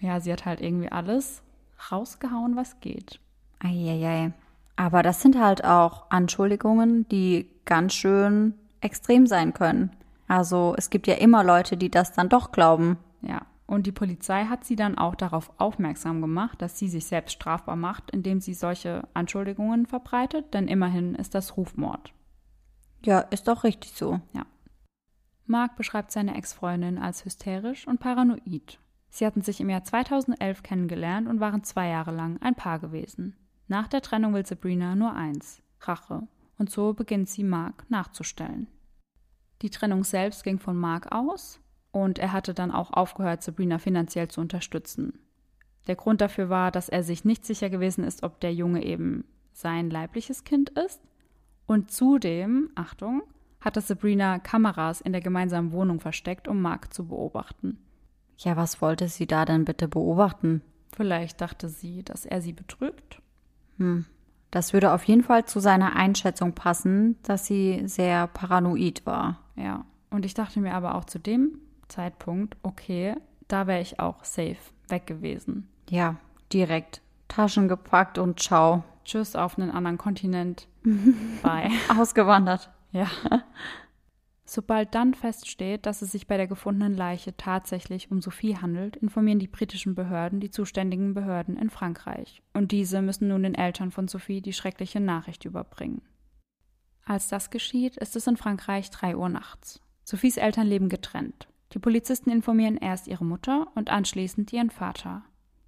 [0.00, 1.42] Ja, sie hat halt irgendwie alles
[1.90, 3.20] rausgehauen, was geht.
[3.58, 4.32] Eieiei.
[4.76, 9.90] Aber das sind halt auch Anschuldigungen, die ganz schön extrem sein können.
[10.28, 12.98] Also es gibt ja immer Leute, die das dann doch glauben.
[13.22, 17.32] Ja, und die Polizei hat sie dann auch darauf aufmerksam gemacht, dass sie sich selbst
[17.32, 22.12] strafbar macht, indem sie solche Anschuldigungen verbreitet, denn immerhin ist das Rufmord.
[23.04, 24.20] Ja, ist doch richtig so.
[25.46, 28.78] Mark beschreibt seine Ex-Freundin als hysterisch und paranoid.
[29.08, 33.36] Sie hatten sich im Jahr 2011 kennengelernt und waren zwei Jahre lang ein Paar gewesen.
[33.68, 36.26] Nach der Trennung will Sabrina nur eins: Rache.
[36.58, 38.66] Und so beginnt sie Mark nachzustellen.
[39.62, 41.60] Die Trennung selbst ging von Mark aus
[41.96, 45.18] und er hatte dann auch aufgehört, Sabrina finanziell zu unterstützen.
[45.86, 49.24] Der Grund dafür war, dass er sich nicht sicher gewesen ist, ob der Junge eben
[49.54, 51.00] sein leibliches Kind ist.
[51.64, 53.22] Und zudem, Achtung,
[53.62, 57.78] hatte Sabrina Kameras in der gemeinsamen Wohnung versteckt, um Mark zu beobachten.
[58.36, 60.60] Ja, was wollte sie da denn bitte beobachten?
[60.94, 63.22] Vielleicht dachte sie, dass er sie betrügt.
[63.78, 64.04] Hm.
[64.50, 69.40] Das würde auf jeden Fall zu seiner Einschätzung passen, dass sie sehr paranoid war.
[69.56, 73.14] Ja, und ich dachte mir aber auch zu dem Zeitpunkt, okay,
[73.48, 74.56] da wäre ich auch safe
[74.88, 75.68] weg gewesen.
[75.88, 76.16] Ja,
[76.52, 77.00] direkt.
[77.28, 78.84] Taschen gepackt und ciao.
[79.04, 80.68] Tschüss auf einen anderen Kontinent.
[81.42, 81.70] Bye.
[81.96, 82.70] Ausgewandert.
[82.92, 83.08] Ja.
[84.48, 89.40] Sobald dann feststeht, dass es sich bei der gefundenen Leiche tatsächlich um Sophie handelt, informieren
[89.40, 92.42] die britischen Behörden die zuständigen Behörden in Frankreich.
[92.52, 96.02] Und diese müssen nun den Eltern von Sophie die schreckliche Nachricht überbringen.
[97.04, 99.80] Als das geschieht, ist es in Frankreich 3 Uhr nachts.
[100.04, 101.48] Sophies Eltern leben getrennt.
[101.72, 105.22] Die Polizisten informieren erst ihre Mutter und anschließend ihren Vater.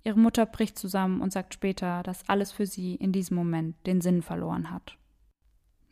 [0.05, 4.01] Ihre Mutter bricht zusammen und sagt später, dass alles für sie in diesem Moment den
[4.01, 4.97] Sinn verloren hat.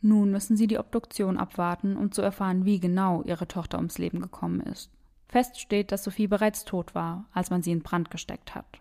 [0.01, 4.21] Nun müssen sie die Obduktion abwarten, um zu erfahren, wie genau ihre Tochter ums Leben
[4.21, 4.91] gekommen ist.
[5.27, 8.79] Fest steht, dass Sophie bereits tot war, als man sie in Brand gesteckt hat.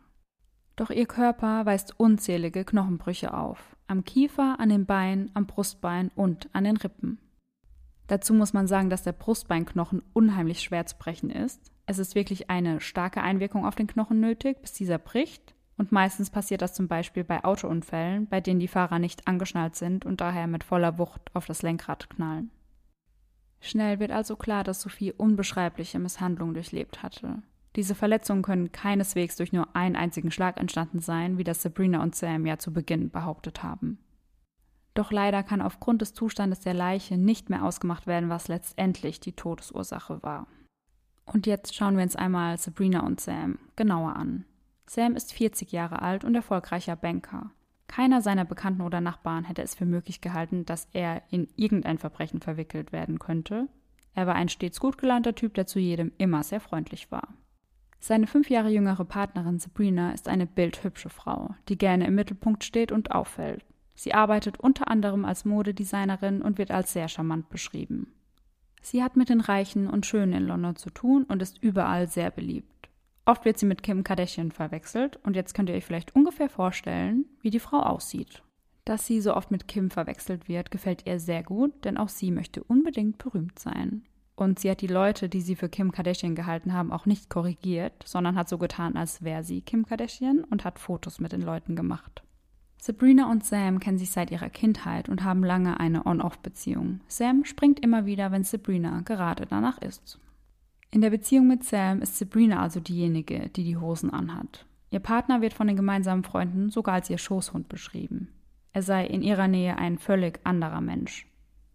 [0.77, 3.77] Doch ihr Körper weist unzählige Knochenbrüche auf.
[3.89, 7.19] Am Kiefer, an den Beinen, am Brustbein und an den Rippen.
[8.07, 11.73] Dazu muss man sagen, dass der Brustbeinknochen unheimlich schwer zu brechen ist.
[11.87, 15.55] Es ist wirklich eine starke Einwirkung auf den Knochen nötig, bis dieser bricht.
[15.77, 20.07] Und meistens passiert das zum Beispiel bei Autounfällen, bei denen die Fahrer nicht angeschnallt sind
[20.07, 22.51] und daher mit voller Wucht auf das Lenkrad knallen.
[23.61, 27.43] Schnell wird also klar, dass Sophie unbeschreibliche Misshandlungen durchlebt hatte.
[27.75, 32.15] Diese Verletzungen können keineswegs durch nur einen einzigen Schlag entstanden sein, wie das Sabrina und
[32.15, 33.99] Sam ja zu Beginn behauptet haben.
[34.97, 39.35] Doch leider kann aufgrund des Zustandes der Leiche nicht mehr ausgemacht werden, was letztendlich die
[39.35, 40.47] Todesursache war.
[41.27, 44.47] Und jetzt schauen wir uns einmal Sabrina und Sam genauer an.
[44.87, 47.51] Sam ist 40 Jahre alt und erfolgreicher Banker.
[47.89, 52.41] Keiner seiner Bekannten oder Nachbarn hätte es für möglich gehalten, dass er in irgendein Verbrechen
[52.41, 53.69] verwickelt werden könnte.
[54.15, 57.35] Er war ein stets gut gelaunter Typ, der zu jedem immer sehr freundlich war.
[58.01, 62.93] Seine fünf Jahre jüngere Partnerin Sabrina ist eine bildhübsche Frau, die gerne im Mittelpunkt steht
[62.93, 63.63] und auffällt.
[63.97, 68.13] Sie arbeitet unter anderem als Modedesignerin und wird als sehr charmant beschrieben.
[68.83, 72.31] Sie hat mit den Reichen und Schönen in London zu tun und ist überall sehr
[72.31, 72.89] beliebt.
[73.25, 77.25] Oft wird sie mit Kim Kardashian verwechselt und jetzt könnt ihr euch vielleicht ungefähr vorstellen,
[77.41, 78.45] wie die Frau aussieht.
[78.85, 82.31] Dass sie so oft mit Kim verwechselt wird, gefällt ihr sehr gut, denn auch sie
[82.31, 84.05] möchte unbedingt berühmt sein.
[84.37, 88.05] Und sie hat die Leute, die sie für Kim Kardashian gehalten haben, auch nicht korrigiert,
[88.05, 91.75] sondern hat so getan, als wäre sie Kim Kardashian und hat Fotos mit den Leuten
[91.75, 92.23] gemacht.
[92.87, 97.01] Sabrina und Sam kennen sich seit ihrer Kindheit und haben lange eine On-Off-Beziehung.
[97.09, 100.21] Sam springt immer wieder, wenn Sabrina gerade danach ist.
[100.93, 104.67] In der Beziehung mit Sam ist Sabrina also diejenige, die die Hosen anhat.
[104.93, 108.29] Ihr Partner wird von den gemeinsamen Freunden sogar als ihr Schoßhund beschrieben.
[108.73, 111.27] Er sei in ihrer Nähe ein völlig anderer Mensch.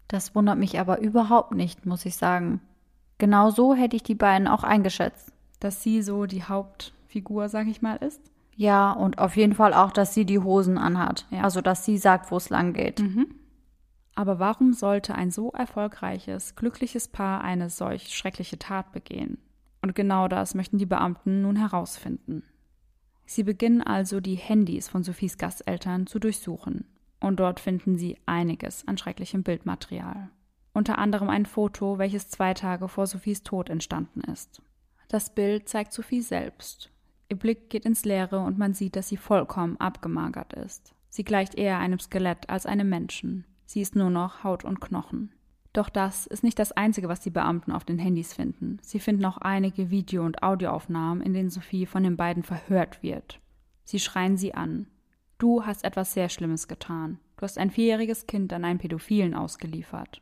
[0.07, 2.61] Das wundert mich aber überhaupt nicht, muss ich sagen.
[3.17, 5.33] Genau so hätte ich die beiden auch eingeschätzt.
[5.59, 8.31] Dass sie so die Hauptfigur, sag ich mal, ist?
[8.61, 11.25] Ja, und auf jeden Fall auch, dass sie die Hosen anhat.
[11.31, 11.41] Ja.
[11.41, 12.99] Also, dass sie sagt, wo es lang geht.
[12.99, 13.33] Mhm.
[14.13, 19.39] Aber warum sollte ein so erfolgreiches, glückliches Paar eine solch schreckliche Tat begehen?
[19.81, 22.43] Und genau das möchten die Beamten nun herausfinden.
[23.25, 26.85] Sie beginnen also, die Handys von Sophies Gasteltern zu durchsuchen.
[27.19, 30.29] Und dort finden sie einiges an schrecklichem Bildmaterial.
[30.71, 34.61] Unter anderem ein Foto, welches zwei Tage vor Sophies Tod entstanden ist.
[35.07, 36.91] Das Bild zeigt Sophie selbst,
[37.31, 40.93] Ihr Blick geht ins Leere und man sieht, dass sie vollkommen abgemagert ist.
[41.07, 43.45] Sie gleicht eher einem Skelett als einem Menschen.
[43.65, 45.31] Sie ist nur noch Haut und Knochen.
[45.71, 48.79] Doch das ist nicht das Einzige, was die Beamten auf den Handys finden.
[48.81, 53.39] Sie finden auch einige Video- und Audioaufnahmen, in denen Sophie von den beiden verhört wird.
[53.85, 54.87] Sie schreien sie an.
[55.37, 57.17] Du hast etwas sehr Schlimmes getan.
[57.37, 60.21] Du hast ein vierjähriges Kind an einen Pädophilen ausgeliefert.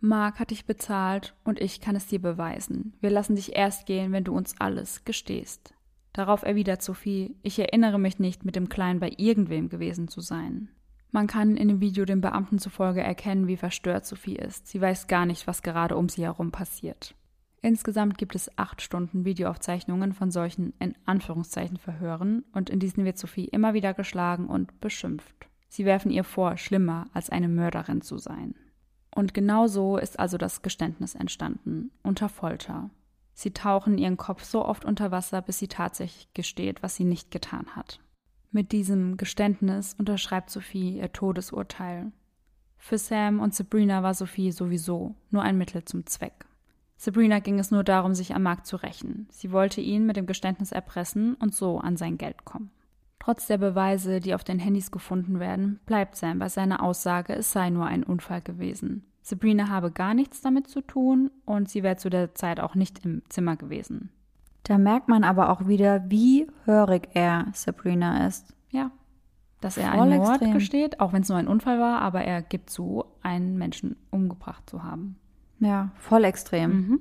[0.00, 2.94] Mark hat dich bezahlt und ich kann es dir beweisen.
[3.02, 5.75] Wir lassen dich erst gehen, wenn du uns alles gestehst.
[6.16, 10.70] Darauf erwidert Sophie, ich erinnere mich nicht, mit dem Kleinen bei irgendwem gewesen zu sein.
[11.10, 14.66] Man kann in dem Video dem Beamten zufolge erkennen, wie verstört Sophie ist.
[14.66, 17.14] Sie weiß gar nicht, was gerade um sie herum passiert.
[17.60, 23.18] Insgesamt gibt es acht Stunden Videoaufzeichnungen von solchen in Anführungszeichen Verhören und in diesen wird
[23.18, 25.50] Sophie immer wieder geschlagen und beschimpft.
[25.68, 28.54] Sie werfen ihr vor, schlimmer als eine Mörderin zu sein.
[29.14, 32.88] Und genau so ist also das Geständnis entstanden, unter Folter.
[33.38, 37.30] Sie tauchen ihren Kopf so oft unter Wasser, bis sie tatsächlich gesteht, was sie nicht
[37.30, 38.00] getan hat.
[38.50, 42.12] Mit diesem Geständnis unterschreibt Sophie ihr Todesurteil.
[42.78, 46.46] Für Sam und Sabrina war Sophie sowieso nur ein Mittel zum Zweck.
[46.96, 49.28] Sabrina ging es nur darum, sich am Markt zu rächen.
[49.30, 52.70] Sie wollte ihn mit dem Geständnis erpressen und so an sein Geld kommen.
[53.18, 57.52] Trotz der Beweise, die auf den Handys gefunden werden, bleibt Sam bei seiner Aussage, es
[57.52, 59.04] sei nur ein Unfall gewesen.
[59.26, 63.04] Sabrina habe gar nichts damit zu tun und sie wäre zu der Zeit auch nicht
[63.04, 64.10] im Zimmer gewesen.
[64.62, 68.54] Da merkt man aber auch wieder, wie hörig er Sabrina ist.
[68.70, 68.92] Ja.
[69.60, 70.54] Dass er Voll einen Mord extrem.
[70.54, 74.70] gesteht, auch wenn es nur ein Unfall war, aber er gibt zu, einen Menschen umgebracht
[74.70, 75.18] zu haben.
[75.58, 76.70] Ja, voll extrem.
[76.70, 77.00] Mhm.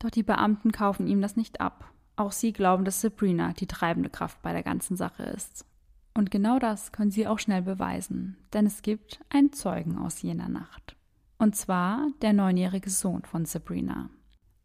[0.00, 1.92] Doch die Beamten kaufen ihm das nicht ab.
[2.16, 5.64] Auch sie glauben, dass Sabrina die treibende Kraft bei der ganzen Sache ist.
[6.12, 10.48] Und genau das können sie auch schnell beweisen, denn es gibt einen Zeugen aus jener
[10.48, 10.91] Nacht.
[11.42, 14.10] Und zwar der neunjährige Sohn von Sabrina.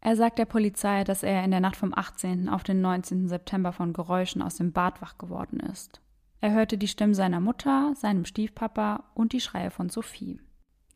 [0.00, 2.48] Er sagt der Polizei, dass er in der Nacht vom 18.
[2.48, 3.26] auf den 19.
[3.26, 6.00] September von Geräuschen aus dem Bad wach geworden ist.
[6.40, 10.40] Er hörte die Stimmen seiner Mutter, seinem Stiefpapa und die Schreie von Sophie.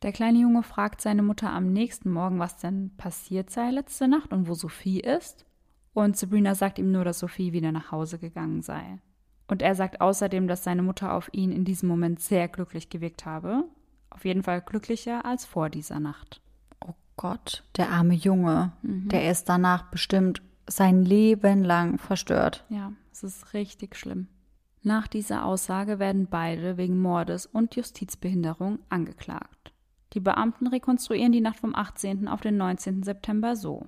[0.02, 4.32] Der kleine Junge fragt seine Mutter am nächsten Morgen, was denn passiert sei letzte Nacht
[4.32, 5.46] und wo Sophie ist.
[5.94, 9.00] Und Sabrina sagt ihm nur, dass Sophie wieder nach Hause gegangen sei.
[9.48, 13.26] Und er sagt außerdem, dass seine Mutter auf ihn in diesem Moment sehr glücklich gewirkt
[13.26, 13.64] habe
[14.14, 16.40] auf jeden Fall glücklicher als vor dieser Nacht.
[16.80, 19.08] Oh Gott, der arme Junge, mhm.
[19.08, 22.64] der ist danach bestimmt sein Leben lang verstört.
[22.68, 24.28] Ja, es ist richtig schlimm.
[24.82, 29.72] Nach dieser Aussage werden beide wegen Mordes und Justizbehinderung angeklagt.
[30.12, 32.28] Die Beamten rekonstruieren die Nacht vom 18.
[32.28, 33.02] auf den 19.
[33.02, 33.86] September so.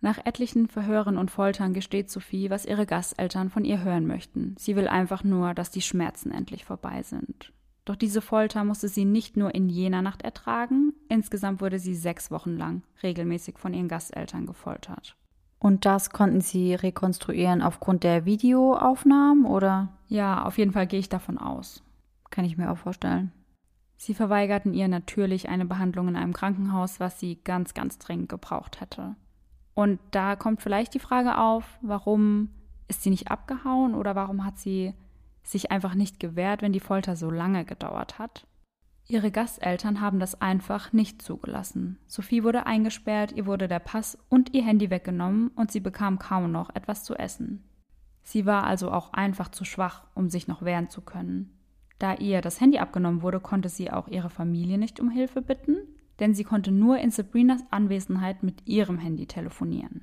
[0.00, 4.54] Nach etlichen Verhören und Foltern gesteht Sophie, was ihre Gasteltern von ihr hören möchten.
[4.58, 7.52] Sie will einfach nur, dass die Schmerzen endlich vorbei sind.
[7.84, 12.30] Doch diese Folter musste sie nicht nur in jener Nacht ertragen, insgesamt wurde sie sechs
[12.30, 15.16] Wochen lang regelmäßig von ihren Gasteltern gefoltert.
[15.58, 19.88] Und das konnten Sie rekonstruieren aufgrund der Videoaufnahmen oder?
[20.08, 21.82] Ja, auf jeden Fall gehe ich davon aus.
[22.30, 23.32] Kann ich mir auch vorstellen.
[23.96, 28.80] Sie verweigerten ihr natürlich eine Behandlung in einem Krankenhaus, was sie ganz, ganz dringend gebraucht
[28.80, 29.16] hätte.
[29.72, 32.50] Und da kommt vielleicht die Frage auf, warum
[32.86, 34.92] ist sie nicht abgehauen oder warum hat sie
[35.44, 38.46] sich einfach nicht gewehrt, wenn die Folter so lange gedauert hat?
[39.06, 41.98] Ihre Gasteltern haben das einfach nicht zugelassen.
[42.06, 46.50] Sophie wurde eingesperrt, ihr wurde der Pass und ihr Handy weggenommen und sie bekam kaum
[46.50, 47.62] noch etwas zu essen.
[48.22, 51.50] Sie war also auch einfach zu schwach, um sich noch wehren zu können.
[51.98, 55.76] Da ihr das Handy abgenommen wurde, konnte sie auch ihre Familie nicht um Hilfe bitten
[56.20, 60.02] denn sie konnte nur in Sabrinas Anwesenheit mit ihrem Handy telefonieren.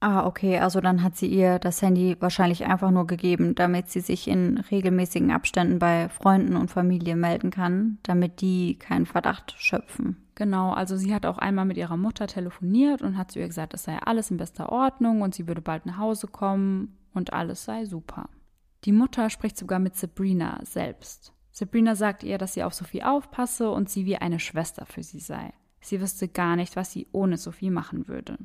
[0.00, 3.98] Ah, okay, also dann hat sie ihr das Handy wahrscheinlich einfach nur gegeben, damit sie
[3.98, 10.16] sich in regelmäßigen Abständen bei Freunden und Familie melden kann, damit die keinen Verdacht schöpfen.
[10.36, 13.74] Genau, also sie hat auch einmal mit ihrer Mutter telefoniert und hat zu ihr gesagt,
[13.74, 17.64] es sei alles in bester Ordnung und sie würde bald nach Hause kommen und alles
[17.64, 18.28] sei super.
[18.84, 21.32] Die Mutter spricht sogar mit Sabrina selbst.
[21.50, 25.18] Sabrina sagt ihr, dass sie auf Sophie aufpasse und sie wie eine Schwester für sie
[25.18, 25.52] sei.
[25.80, 28.38] Sie wüsste gar nicht, was sie ohne Sophie machen würde.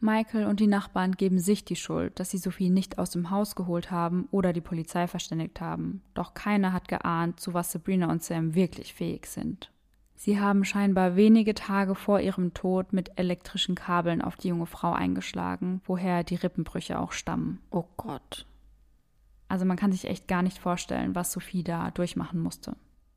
[0.00, 3.56] Michael und die Nachbarn geben sich die Schuld, dass sie Sophie nicht aus dem Haus
[3.56, 6.02] geholt haben oder die Polizei verständigt haben.
[6.14, 9.72] Doch keiner hat geahnt, zu was Sabrina und Sam wirklich fähig sind.
[10.14, 14.92] Sie haben scheinbar wenige Tage vor ihrem Tod mit elektrischen Kabeln auf die junge Frau
[14.92, 17.60] eingeschlagen, woher die Rippenbrüche auch stammen.
[17.70, 18.46] Oh Gott.
[19.48, 22.76] Also man kann sich echt gar nicht vorstellen, was Sophie da durchmachen musste.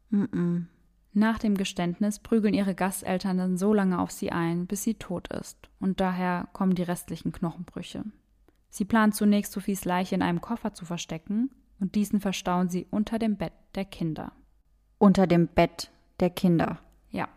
[0.10, 0.66] Mm -mm.
[1.14, 5.28] Nach dem Geständnis prügeln ihre Gasteltern dann so lange auf sie ein, bis sie tot
[5.28, 8.04] ist, und daher kommen die restlichen Knochenbrüche.
[8.70, 13.20] Sie planen zunächst Sophies Leiche in einem Koffer zu verstecken, und diesen verstauen sie unter
[13.20, 14.32] dem Bett der Kinder.
[15.00, 16.80] Unter dem Bett der Kinder?
[17.10, 17.28] Ja.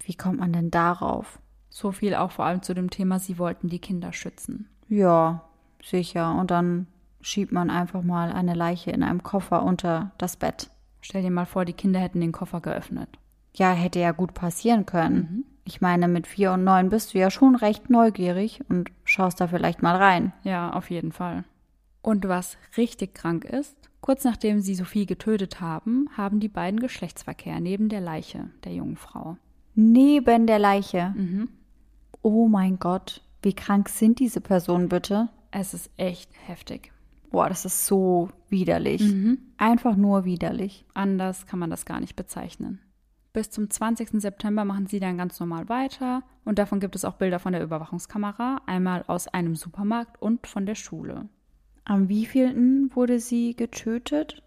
[0.00, 1.38] Wie kommt man denn darauf?
[1.68, 4.68] So viel auch vor allem zu dem Thema, sie wollten die Kinder schützen.
[4.88, 5.44] Ja,
[5.82, 6.34] sicher.
[6.34, 6.86] Und dann
[7.20, 10.70] schiebt man einfach mal eine Leiche in einem Koffer unter das Bett.
[11.00, 13.08] Stell dir mal vor, die Kinder hätten den Koffer geöffnet.
[13.54, 15.16] Ja, hätte ja gut passieren können.
[15.16, 15.44] Mhm.
[15.64, 19.48] Ich meine, mit vier und neun bist du ja schon recht neugierig und schaust da
[19.48, 20.32] vielleicht mal rein.
[20.42, 21.44] Ja, auf jeden Fall.
[22.00, 27.60] Und was richtig krank ist, kurz nachdem sie Sophie getötet haben, haben die beiden Geschlechtsverkehr
[27.60, 29.36] neben der Leiche der jungen Frau.
[29.74, 31.12] Neben der Leiche?
[31.16, 31.48] Mhm.
[32.22, 35.28] Oh mein Gott, wie krank sind diese Personen bitte?
[35.50, 36.92] Es ist echt heftig.
[37.30, 39.02] Boah, das ist so widerlich.
[39.02, 39.38] Mhm.
[39.56, 40.84] Einfach nur widerlich.
[40.94, 42.80] Anders kann man das gar nicht bezeichnen.
[43.32, 44.20] Bis zum 20.
[44.20, 47.62] September machen sie dann ganz normal weiter und davon gibt es auch Bilder von der
[47.62, 51.28] Überwachungskamera, einmal aus einem Supermarkt und von der Schule.
[51.84, 54.42] Am wievielten wurde sie getötet?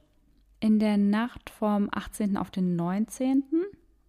[0.59, 2.37] In der Nacht vom 18.
[2.37, 3.43] auf den 19.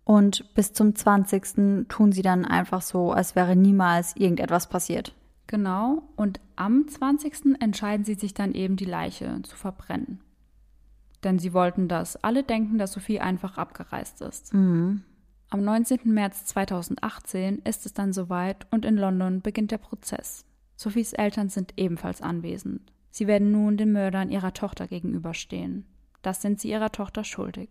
[0.04, 1.88] Und bis zum 20.
[1.88, 5.14] tun sie dann einfach so, als wäre niemals irgendetwas passiert.
[5.46, 7.60] Genau, und am 20.
[7.60, 10.20] entscheiden sie sich dann eben, die Leiche zu verbrennen.
[11.24, 14.54] Denn sie wollten, dass alle denken, dass Sophie einfach abgereist ist.
[14.54, 15.02] Mhm.
[15.50, 16.00] Am 19.
[16.04, 20.46] März 2018 ist es dann soweit und in London beginnt der Prozess.
[20.76, 22.90] Sophies Eltern sind ebenfalls anwesend.
[23.10, 25.84] Sie werden nun den Mördern ihrer Tochter gegenüberstehen.
[26.22, 27.68] Das sind sie ihrer Tochter schuldig.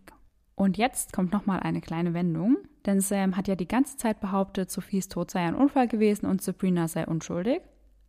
[0.62, 4.70] Und jetzt kommt nochmal eine kleine Wendung, denn Sam hat ja die ganze Zeit behauptet,
[4.70, 7.62] Sophies Tod sei ein Unfall gewesen und Sabrina sei unschuldig.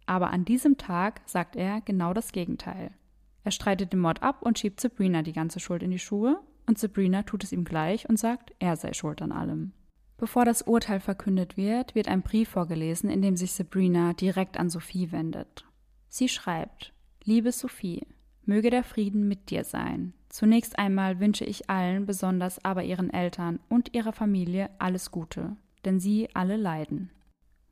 [0.06, 2.92] Aber an diesem Tag sagt er genau das Gegenteil.
[3.44, 6.78] Er streitet den Mord ab und schiebt Sabrina die ganze Schuld in die Schuhe, und
[6.78, 9.74] Sabrina tut es ihm gleich und sagt, er sei schuld an allem.
[10.18, 14.70] Bevor das Urteil verkündet wird, wird ein Brief vorgelesen, in dem sich Sabrina direkt an
[14.70, 15.66] Sophie wendet.
[16.08, 18.06] Sie schreibt: Liebe Sophie,
[18.46, 20.14] möge der Frieden mit dir sein.
[20.34, 26.00] Zunächst einmal wünsche ich allen, besonders aber ihren Eltern und ihrer Familie, alles Gute, denn
[26.00, 27.12] sie alle leiden.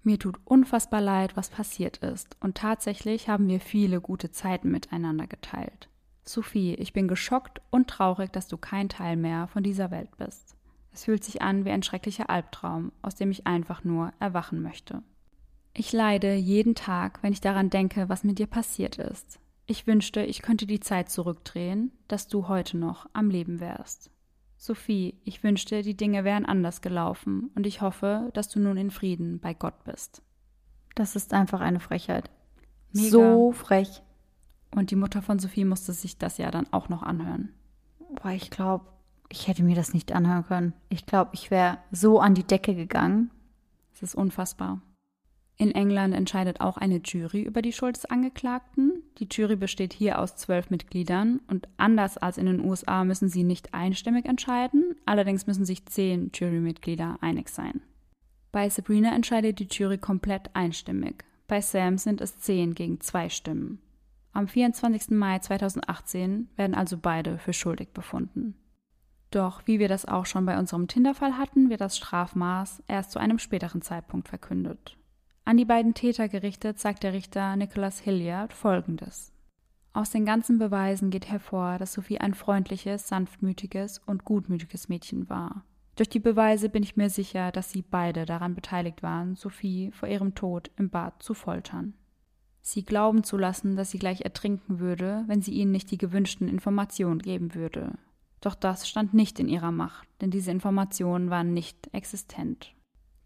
[0.03, 5.25] Mir tut unfassbar leid, was passiert ist, und tatsächlich haben wir viele gute Zeiten miteinander
[5.25, 5.89] geteilt.
[6.23, 10.55] Sophie, ich bin geschockt und traurig, dass du kein Teil mehr von dieser Welt bist.
[10.93, 15.01] Es fühlt sich an wie ein schrecklicher Albtraum, aus dem ich einfach nur erwachen möchte.
[15.73, 19.40] Ich leide jeden Tag, wenn ich daran denke, was mit dir passiert ist.
[19.71, 24.11] Ich wünschte, ich könnte die Zeit zurückdrehen, dass du heute noch am Leben wärst.
[24.57, 28.91] Sophie, ich wünschte, die Dinge wären anders gelaufen und ich hoffe, dass du nun in
[28.91, 30.23] Frieden bei Gott bist.
[30.93, 32.29] Das ist einfach eine Frechheit.
[32.91, 33.11] Mega.
[33.11, 34.03] So frech.
[34.75, 37.53] Und die Mutter von Sophie musste sich das ja dann auch noch anhören.
[38.21, 38.87] Boah, ich glaube,
[39.29, 40.73] ich hätte mir das nicht anhören können.
[40.89, 43.31] Ich glaube, ich wäre so an die Decke gegangen.
[43.93, 44.81] Es ist unfassbar.
[45.61, 49.03] In England entscheidet auch eine Jury über die Schuld des Angeklagten.
[49.19, 53.43] Die Jury besteht hier aus zwölf Mitgliedern und anders als in den USA müssen sie
[53.43, 57.79] nicht einstimmig entscheiden, allerdings müssen sich zehn Jurymitglieder einig sein.
[58.51, 61.25] Bei Sabrina entscheidet die Jury komplett einstimmig.
[61.47, 63.77] Bei Sam sind es zehn gegen zwei Stimmen.
[64.33, 65.11] Am 24.
[65.11, 68.55] Mai 2018 werden also beide für schuldig befunden.
[69.29, 73.19] Doch wie wir das auch schon bei unserem Tinder-Fall hatten, wird das Strafmaß erst zu
[73.19, 74.97] einem späteren Zeitpunkt verkündet.
[75.43, 79.33] An die beiden Täter gerichtet sagt der Richter Nicholas Hilliard Folgendes.
[79.93, 85.65] Aus den ganzen Beweisen geht hervor, dass Sophie ein freundliches, sanftmütiges und gutmütiges Mädchen war.
[85.95, 90.07] Durch die Beweise bin ich mir sicher, dass sie beide daran beteiligt waren, Sophie vor
[90.07, 91.95] ihrem Tod im Bad zu foltern.
[92.61, 96.47] Sie glauben zu lassen, dass sie gleich ertrinken würde, wenn sie ihnen nicht die gewünschten
[96.47, 97.97] Informationen geben würde.
[98.39, 102.73] Doch das stand nicht in ihrer Macht, denn diese Informationen waren nicht existent.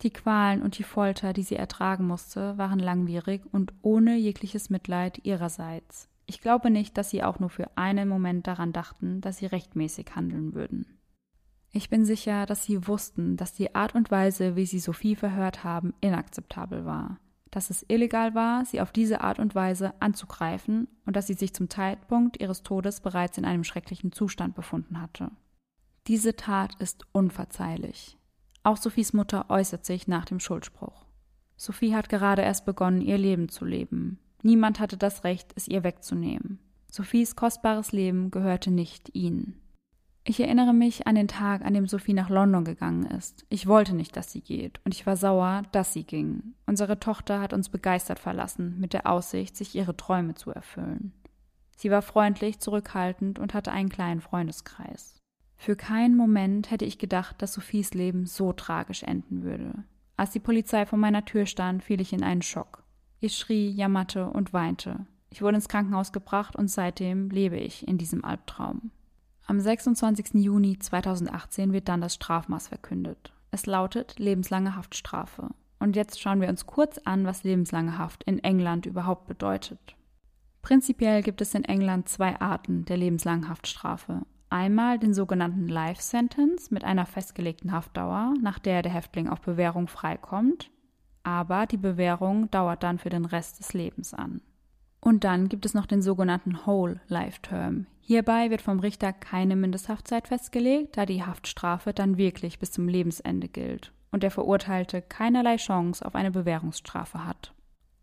[0.02, 5.20] Die Qualen und die Folter, die sie ertragen musste, waren langwierig und ohne jegliches Mitleid
[5.24, 6.10] ihrerseits.
[6.26, 10.16] Ich glaube nicht, dass sie auch nur für einen Moment daran dachten, dass sie rechtmäßig
[10.16, 11.00] handeln würden.
[11.72, 15.64] Ich bin sicher, dass sie wussten, dass die Art und Weise, wie sie Sophie verhört
[15.64, 17.20] haben, inakzeptabel war,
[17.52, 21.54] dass es illegal war, sie auf diese Art und Weise anzugreifen und dass sie sich
[21.54, 25.32] zum Zeitpunkt ihres Todes bereits in einem schrecklichen Zustand befunden hatte.
[26.08, 28.18] Diese Tat ist unverzeihlich.
[28.66, 31.06] Auch Sophies Mutter äußert sich nach dem Schuldspruch.
[31.56, 34.18] Sophie hat gerade erst begonnen, ihr Leben zu leben.
[34.42, 36.58] Niemand hatte das Recht, es ihr wegzunehmen.
[36.90, 39.62] Sophies kostbares Leben gehörte nicht ihnen.
[40.24, 43.46] Ich erinnere mich an den Tag, an dem Sophie nach London gegangen ist.
[43.50, 46.56] Ich wollte nicht, dass sie geht, und ich war sauer, dass sie ging.
[46.66, 51.14] Unsere Tochter hat uns begeistert verlassen, mit der Aussicht, sich ihre Träume zu erfüllen.
[51.78, 55.15] Sie war freundlich, zurückhaltend und hatte einen kleinen Freundeskreis.
[55.58, 59.84] Für keinen Moment hätte ich gedacht, dass Sophies Leben so tragisch enden würde.
[60.18, 62.84] Als die Polizei vor meiner Tür stand, fiel ich in einen Schock.
[63.20, 65.06] Ich schrie, jammerte und weinte.
[65.30, 68.92] Ich wurde ins Krankenhaus gebracht und seitdem lebe ich in diesem Albtraum.
[69.48, 70.36] Am 26.
[70.36, 73.34] Juni 2018 wird dann das Strafmaß verkündet.
[73.52, 75.50] Es lautet lebenslange Haftstrafe.
[75.80, 79.96] Und jetzt schauen wir uns kurz an, was lebenslange Haft in England überhaupt bedeutet.
[80.62, 84.22] Prinzipiell gibt es in England zwei Arten der lebenslangen Haftstrafe.
[84.56, 89.90] Einmal den sogenannten Life Sentence mit einer festgelegten Haftdauer, nach der der Häftling auf Bewährung
[89.90, 90.72] freikommt,
[91.24, 94.40] aber die Bewährung dauert dann für den Rest des Lebens an.
[95.02, 97.88] Und dann gibt es noch den sogenannten Whole Life Term.
[98.00, 103.50] Hierbei wird vom Richter keine Mindesthaftzeit festgelegt, da die Haftstrafe dann wirklich bis zum Lebensende
[103.50, 107.55] gilt und der Verurteilte keinerlei Chance auf eine Bewährungsstrafe hat.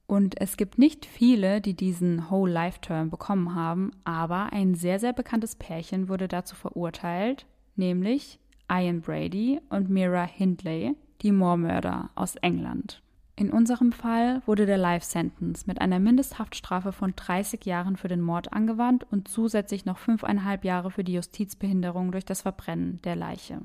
[0.06, 4.98] Und es gibt nicht viele, die diesen Whole Life Term bekommen haben, aber ein sehr,
[4.98, 8.38] sehr bekanntes Pärchen wurde dazu verurteilt, nämlich
[8.70, 13.02] Ian Brady und Mira Hindley, die Moormörder aus England.
[13.34, 18.20] In unserem Fall wurde der Life Sentence mit einer Mindesthaftstrafe von 30 Jahren für den
[18.20, 23.62] Mord angewandt und zusätzlich noch fünfeinhalb Jahre für die Justizbehinderung durch das Verbrennen der Leiche.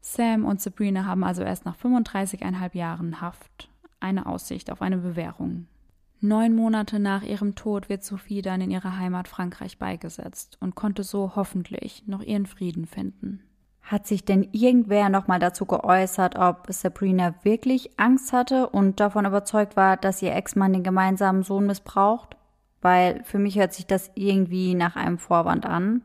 [0.00, 5.68] Sam und Sabrina haben also erst nach 35,5 Jahren Haft eine Aussicht auf eine Bewährung.
[6.24, 11.02] Neun Monate nach ihrem Tod wird Sophie dann in ihrer Heimat Frankreich beigesetzt und konnte
[11.02, 13.42] so hoffentlich noch ihren Frieden finden.
[13.82, 19.74] Hat sich denn irgendwer nochmal dazu geäußert, ob Sabrina wirklich Angst hatte und davon überzeugt
[19.76, 22.36] war, dass ihr Ex-Mann den gemeinsamen Sohn missbraucht?
[22.80, 26.02] Weil für mich hört sich das irgendwie nach einem Vorwand an,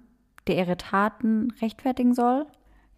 [0.47, 2.47] der ihre Taten rechtfertigen soll.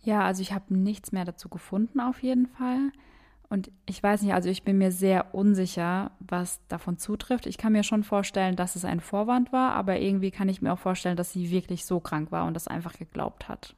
[0.02, 2.94] Ja, also ich habe nichts mehr dazu gefunden auf jeden Fall.
[3.50, 7.48] Und ich weiß nicht, also ich bin mir sehr unsicher, was davon zutrifft.
[7.48, 10.72] Ich kann mir schon vorstellen, dass es ein Vorwand war, aber irgendwie kann ich mir
[10.72, 13.76] auch vorstellen, dass sie wirklich so krank war und das einfach geglaubt hat.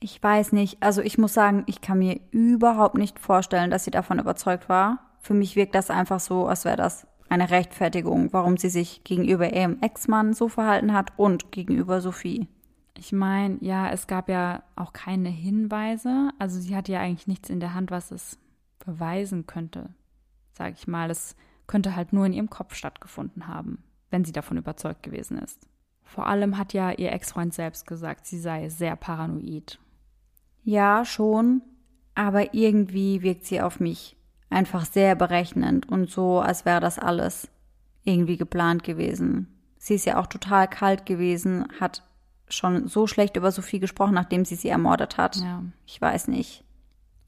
[0.00, 3.90] Ich weiß nicht, also ich muss sagen, ich kann mir überhaupt nicht vorstellen, dass sie
[3.90, 4.98] davon überzeugt war.
[5.20, 9.52] Für mich wirkt das einfach so, als wäre das eine Rechtfertigung, warum sie sich gegenüber
[9.52, 12.46] ihrem Ex-Mann so verhalten hat und gegenüber Sophie.
[12.96, 16.30] Ich meine, ja, es gab ja auch keine Hinweise.
[16.38, 18.38] Also sie hatte ja eigentlich nichts in der Hand, was es
[18.84, 19.90] beweisen könnte,
[20.52, 21.10] sage ich mal.
[21.10, 25.68] Es könnte halt nur in ihrem Kopf stattgefunden haben, wenn sie davon überzeugt gewesen ist.
[26.02, 29.78] Vor allem hat ja ihr Ex-Freund selbst gesagt, sie sei sehr paranoid.
[30.64, 31.62] Ja, schon,
[32.14, 34.16] aber irgendwie wirkt sie auf mich
[34.50, 37.48] einfach sehr berechnend und so, als wäre das alles
[38.04, 39.48] irgendwie geplant gewesen.
[39.76, 42.02] Sie ist ja auch total kalt gewesen, hat
[42.48, 45.36] schon so schlecht über Sophie gesprochen, nachdem sie sie ermordet hat.
[45.36, 45.62] Ja.
[45.86, 46.64] Ich weiß nicht.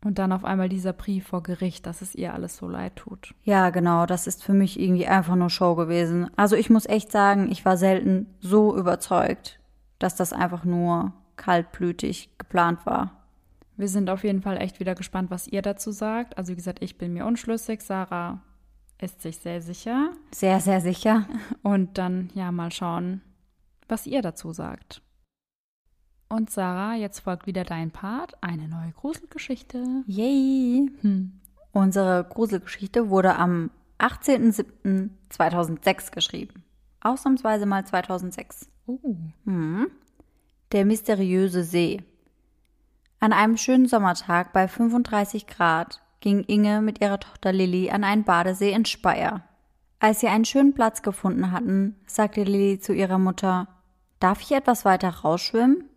[0.02, 3.34] Und dann auf einmal dieser Brief vor Gericht, dass es ihr alles so leid tut.
[3.42, 6.30] Ja, genau, das ist für mich irgendwie einfach nur Show gewesen.
[6.36, 9.60] Also ich muss echt sagen, ich war selten so überzeugt,
[9.98, 13.12] dass das einfach nur kaltblütig geplant war.
[13.76, 16.38] Wir sind auf jeden Fall echt wieder gespannt, was ihr dazu sagt.
[16.38, 17.82] Also wie gesagt, ich bin mir unschlüssig.
[17.82, 18.40] Sarah
[19.00, 20.10] ist sich sehr sicher.
[20.32, 21.26] Sehr, sehr sicher.
[21.62, 23.22] Und dann, ja, mal schauen,
[23.88, 25.02] was ihr dazu sagt.
[26.32, 30.04] Und Sarah, jetzt folgt wieder dein Part, eine neue Gruselgeschichte.
[30.06, 30.88] Yay!
[31.00, 31.32] Hm.
[31.72, 36.62] Unsere Gruselgeschichte wurde am 18.07.2006 geschrieben.
[37.00, 38.68] Ausnahmsweise mal 2006.
[38.86, 39.16] Oh.
[39.44, 39.88] Hm.
[40.70, 42.00] Der mysteriöse See.
[43.18, 48.22] An einem schönen Sommertag bei 35 Grad ging Inge mit ihrer Tochter Lilly an einen
[48.22, 49.42] Badesee in Speyer.
[49.98, 53.66] Als sie einen schönen Platz gefunden hatten, sagte Lilly zu ihrer Mutter,
[54.20, 55.89] Darf ich etwas weiter rausschwimmen?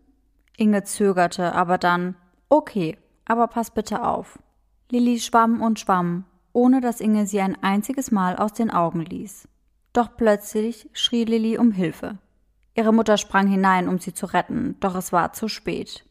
[0.57, 2.15] Inge zögerte, aber dann,
[2.49, 4.39] okay, aber pass bitte auf.
[4.91, 9.47] Lilly schwamm und schwamm, ohne dass Inge sie ein einziges Mal aus den Augen ließ.
[9.93, 12.17] Doch plötzlich schrie Lilly um Hilfe.
[12.75, 16.05] Ihre Mutter sprang hinein, um sie zu retten, doch es war zu spät.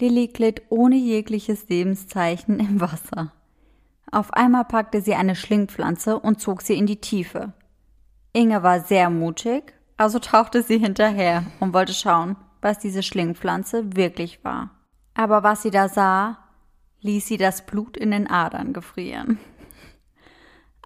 [0.00, 3.32] Lilly glitt ohne jegliches Lebenszeichen im Wasser.
[4.10, 7.52] Auf einmal packte sie eine Schlingpflanze und zog sie in die Tiefe.
[8.32, 14.42] Inge war sehr mutig, also tauchte sie hinterher und wollte schauen, was diese Schlingpflanze wirklich
[14.42, 14.70] war.
[15.14, 16.38] Aber was sie da sah,
[17.00, 19.38] ließ sie das Blut in den Adern gefrieren.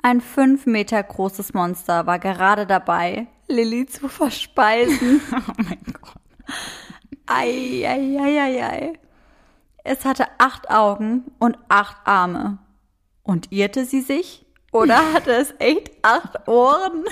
[0.02, 5.20] Ein fünf Meter großes Monster war gerade dabei, Lilly zu verspeisen.
[5.32, 6.20] Oh mein Gott.
[7.26, 8.92] Ei, ei, ei, ei, ei.
[9.84, 12.58] Es hatte acht Augen und acht Arme.
[13.22, 14.46] Und irrte sie sich?
[14.72, 17.04] Oder hatte es echt acht Ohren?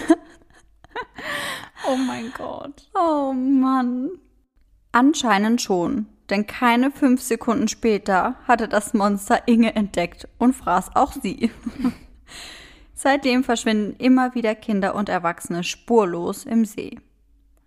[1.87, 2.89] Oh mein Gott.
[2.95, 4.11] Oh Mann.
[4.97, 11.13] Anscheinend schon, denn keine fünf Sekunden später hatte das Monster Inge entdeckt und fraß auch
[11.13, 11.51] sie.
[12.95, 16.99] Seitdem verschwinden immer wieder Kinder und Erwachsene spurlos im See.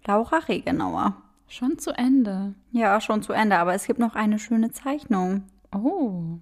[0.07, 1.17] Laura Regenauer.
[1.47, 2.55] Schon zu Ende.
[2.71, 5.43] Ja, schon zu Ende, aber es gibt noch eine schöne Zeichnung.
[5.71, 6.39] Oh.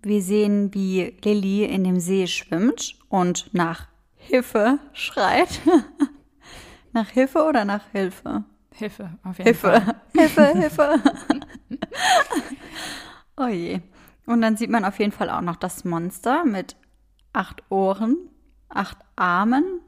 [0.00, 5.60] Wir sehen, wie Lilly in dem See schwimmt und nach Hilfe schreit.
[6.94, 8.44] nach Hilfe oder nach Hilfe?
[8.74, 9.94] Hilfe, auf jeden Hilfe, Fall.
[10.12, 11.02] Hilfe, Hilfe.
[13.36, 13.80] oh je.
[14.26, 16.76] Und dann sieht man auf jeden Fall auch noch das Monster mit
[17.32, 18.16] acht Ohren,
[18.68, 19.80] acht Armen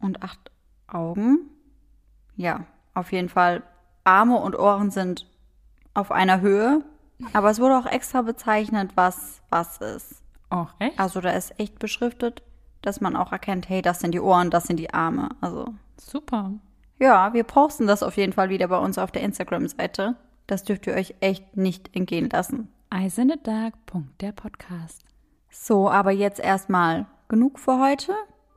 [0.00, 0.50] und acht
[0.86, 1.50] Augen.
[2.36, 2.64] Ja,
[2.94, 3.62] auf jeden Fall.
[4.04, 5.26] Arme und Ohren sind
[5.94, 6.84] auf einer Höhe.
[7.32, 10.22] Aber es wurde auch extra bezeichnet, was was ist.
[10.50, 10.98] Oh, echt?
[10.98, 12.42] Also da ist echt beschriftet,
[12.82, 15.28] dass man auch erkennt, hey, das sind die Ohren, das sind die Arme.
[15.40, 16.52] Also Super.
[17.00, 20.16] Ja, wir posten das auf jeden Fall wieder bei uns auf der Instagram-Seite.
[20.46, 22.68] Das dürft ihr euch echt nicht entgehen lassen.
[22.92, 23.74] Eyes in the Dark.
[24.20, 25.04] Der Podcast.
[25.48, 28.12] So, aber jetzt erstmal genug für heute.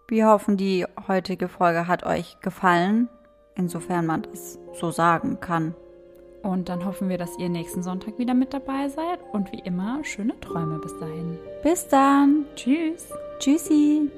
[0.07, 3.09] Wir hoffen, die heutige Folge hat euch gefallen,
[3.55, 5.75] insofern man das so sagen kann.
[6.43, 9.19] Und dann hoffen wir, dass ihr nächsten Sonntag wieder mit dabei seid.
[9.31, 11.39] Und wie immer, schöne Träume bis dahin.
[11.63, 12.45] Bis dann.
[12.55, 13.09] Tschüss.
[13.39, 14.11] Tschüssi.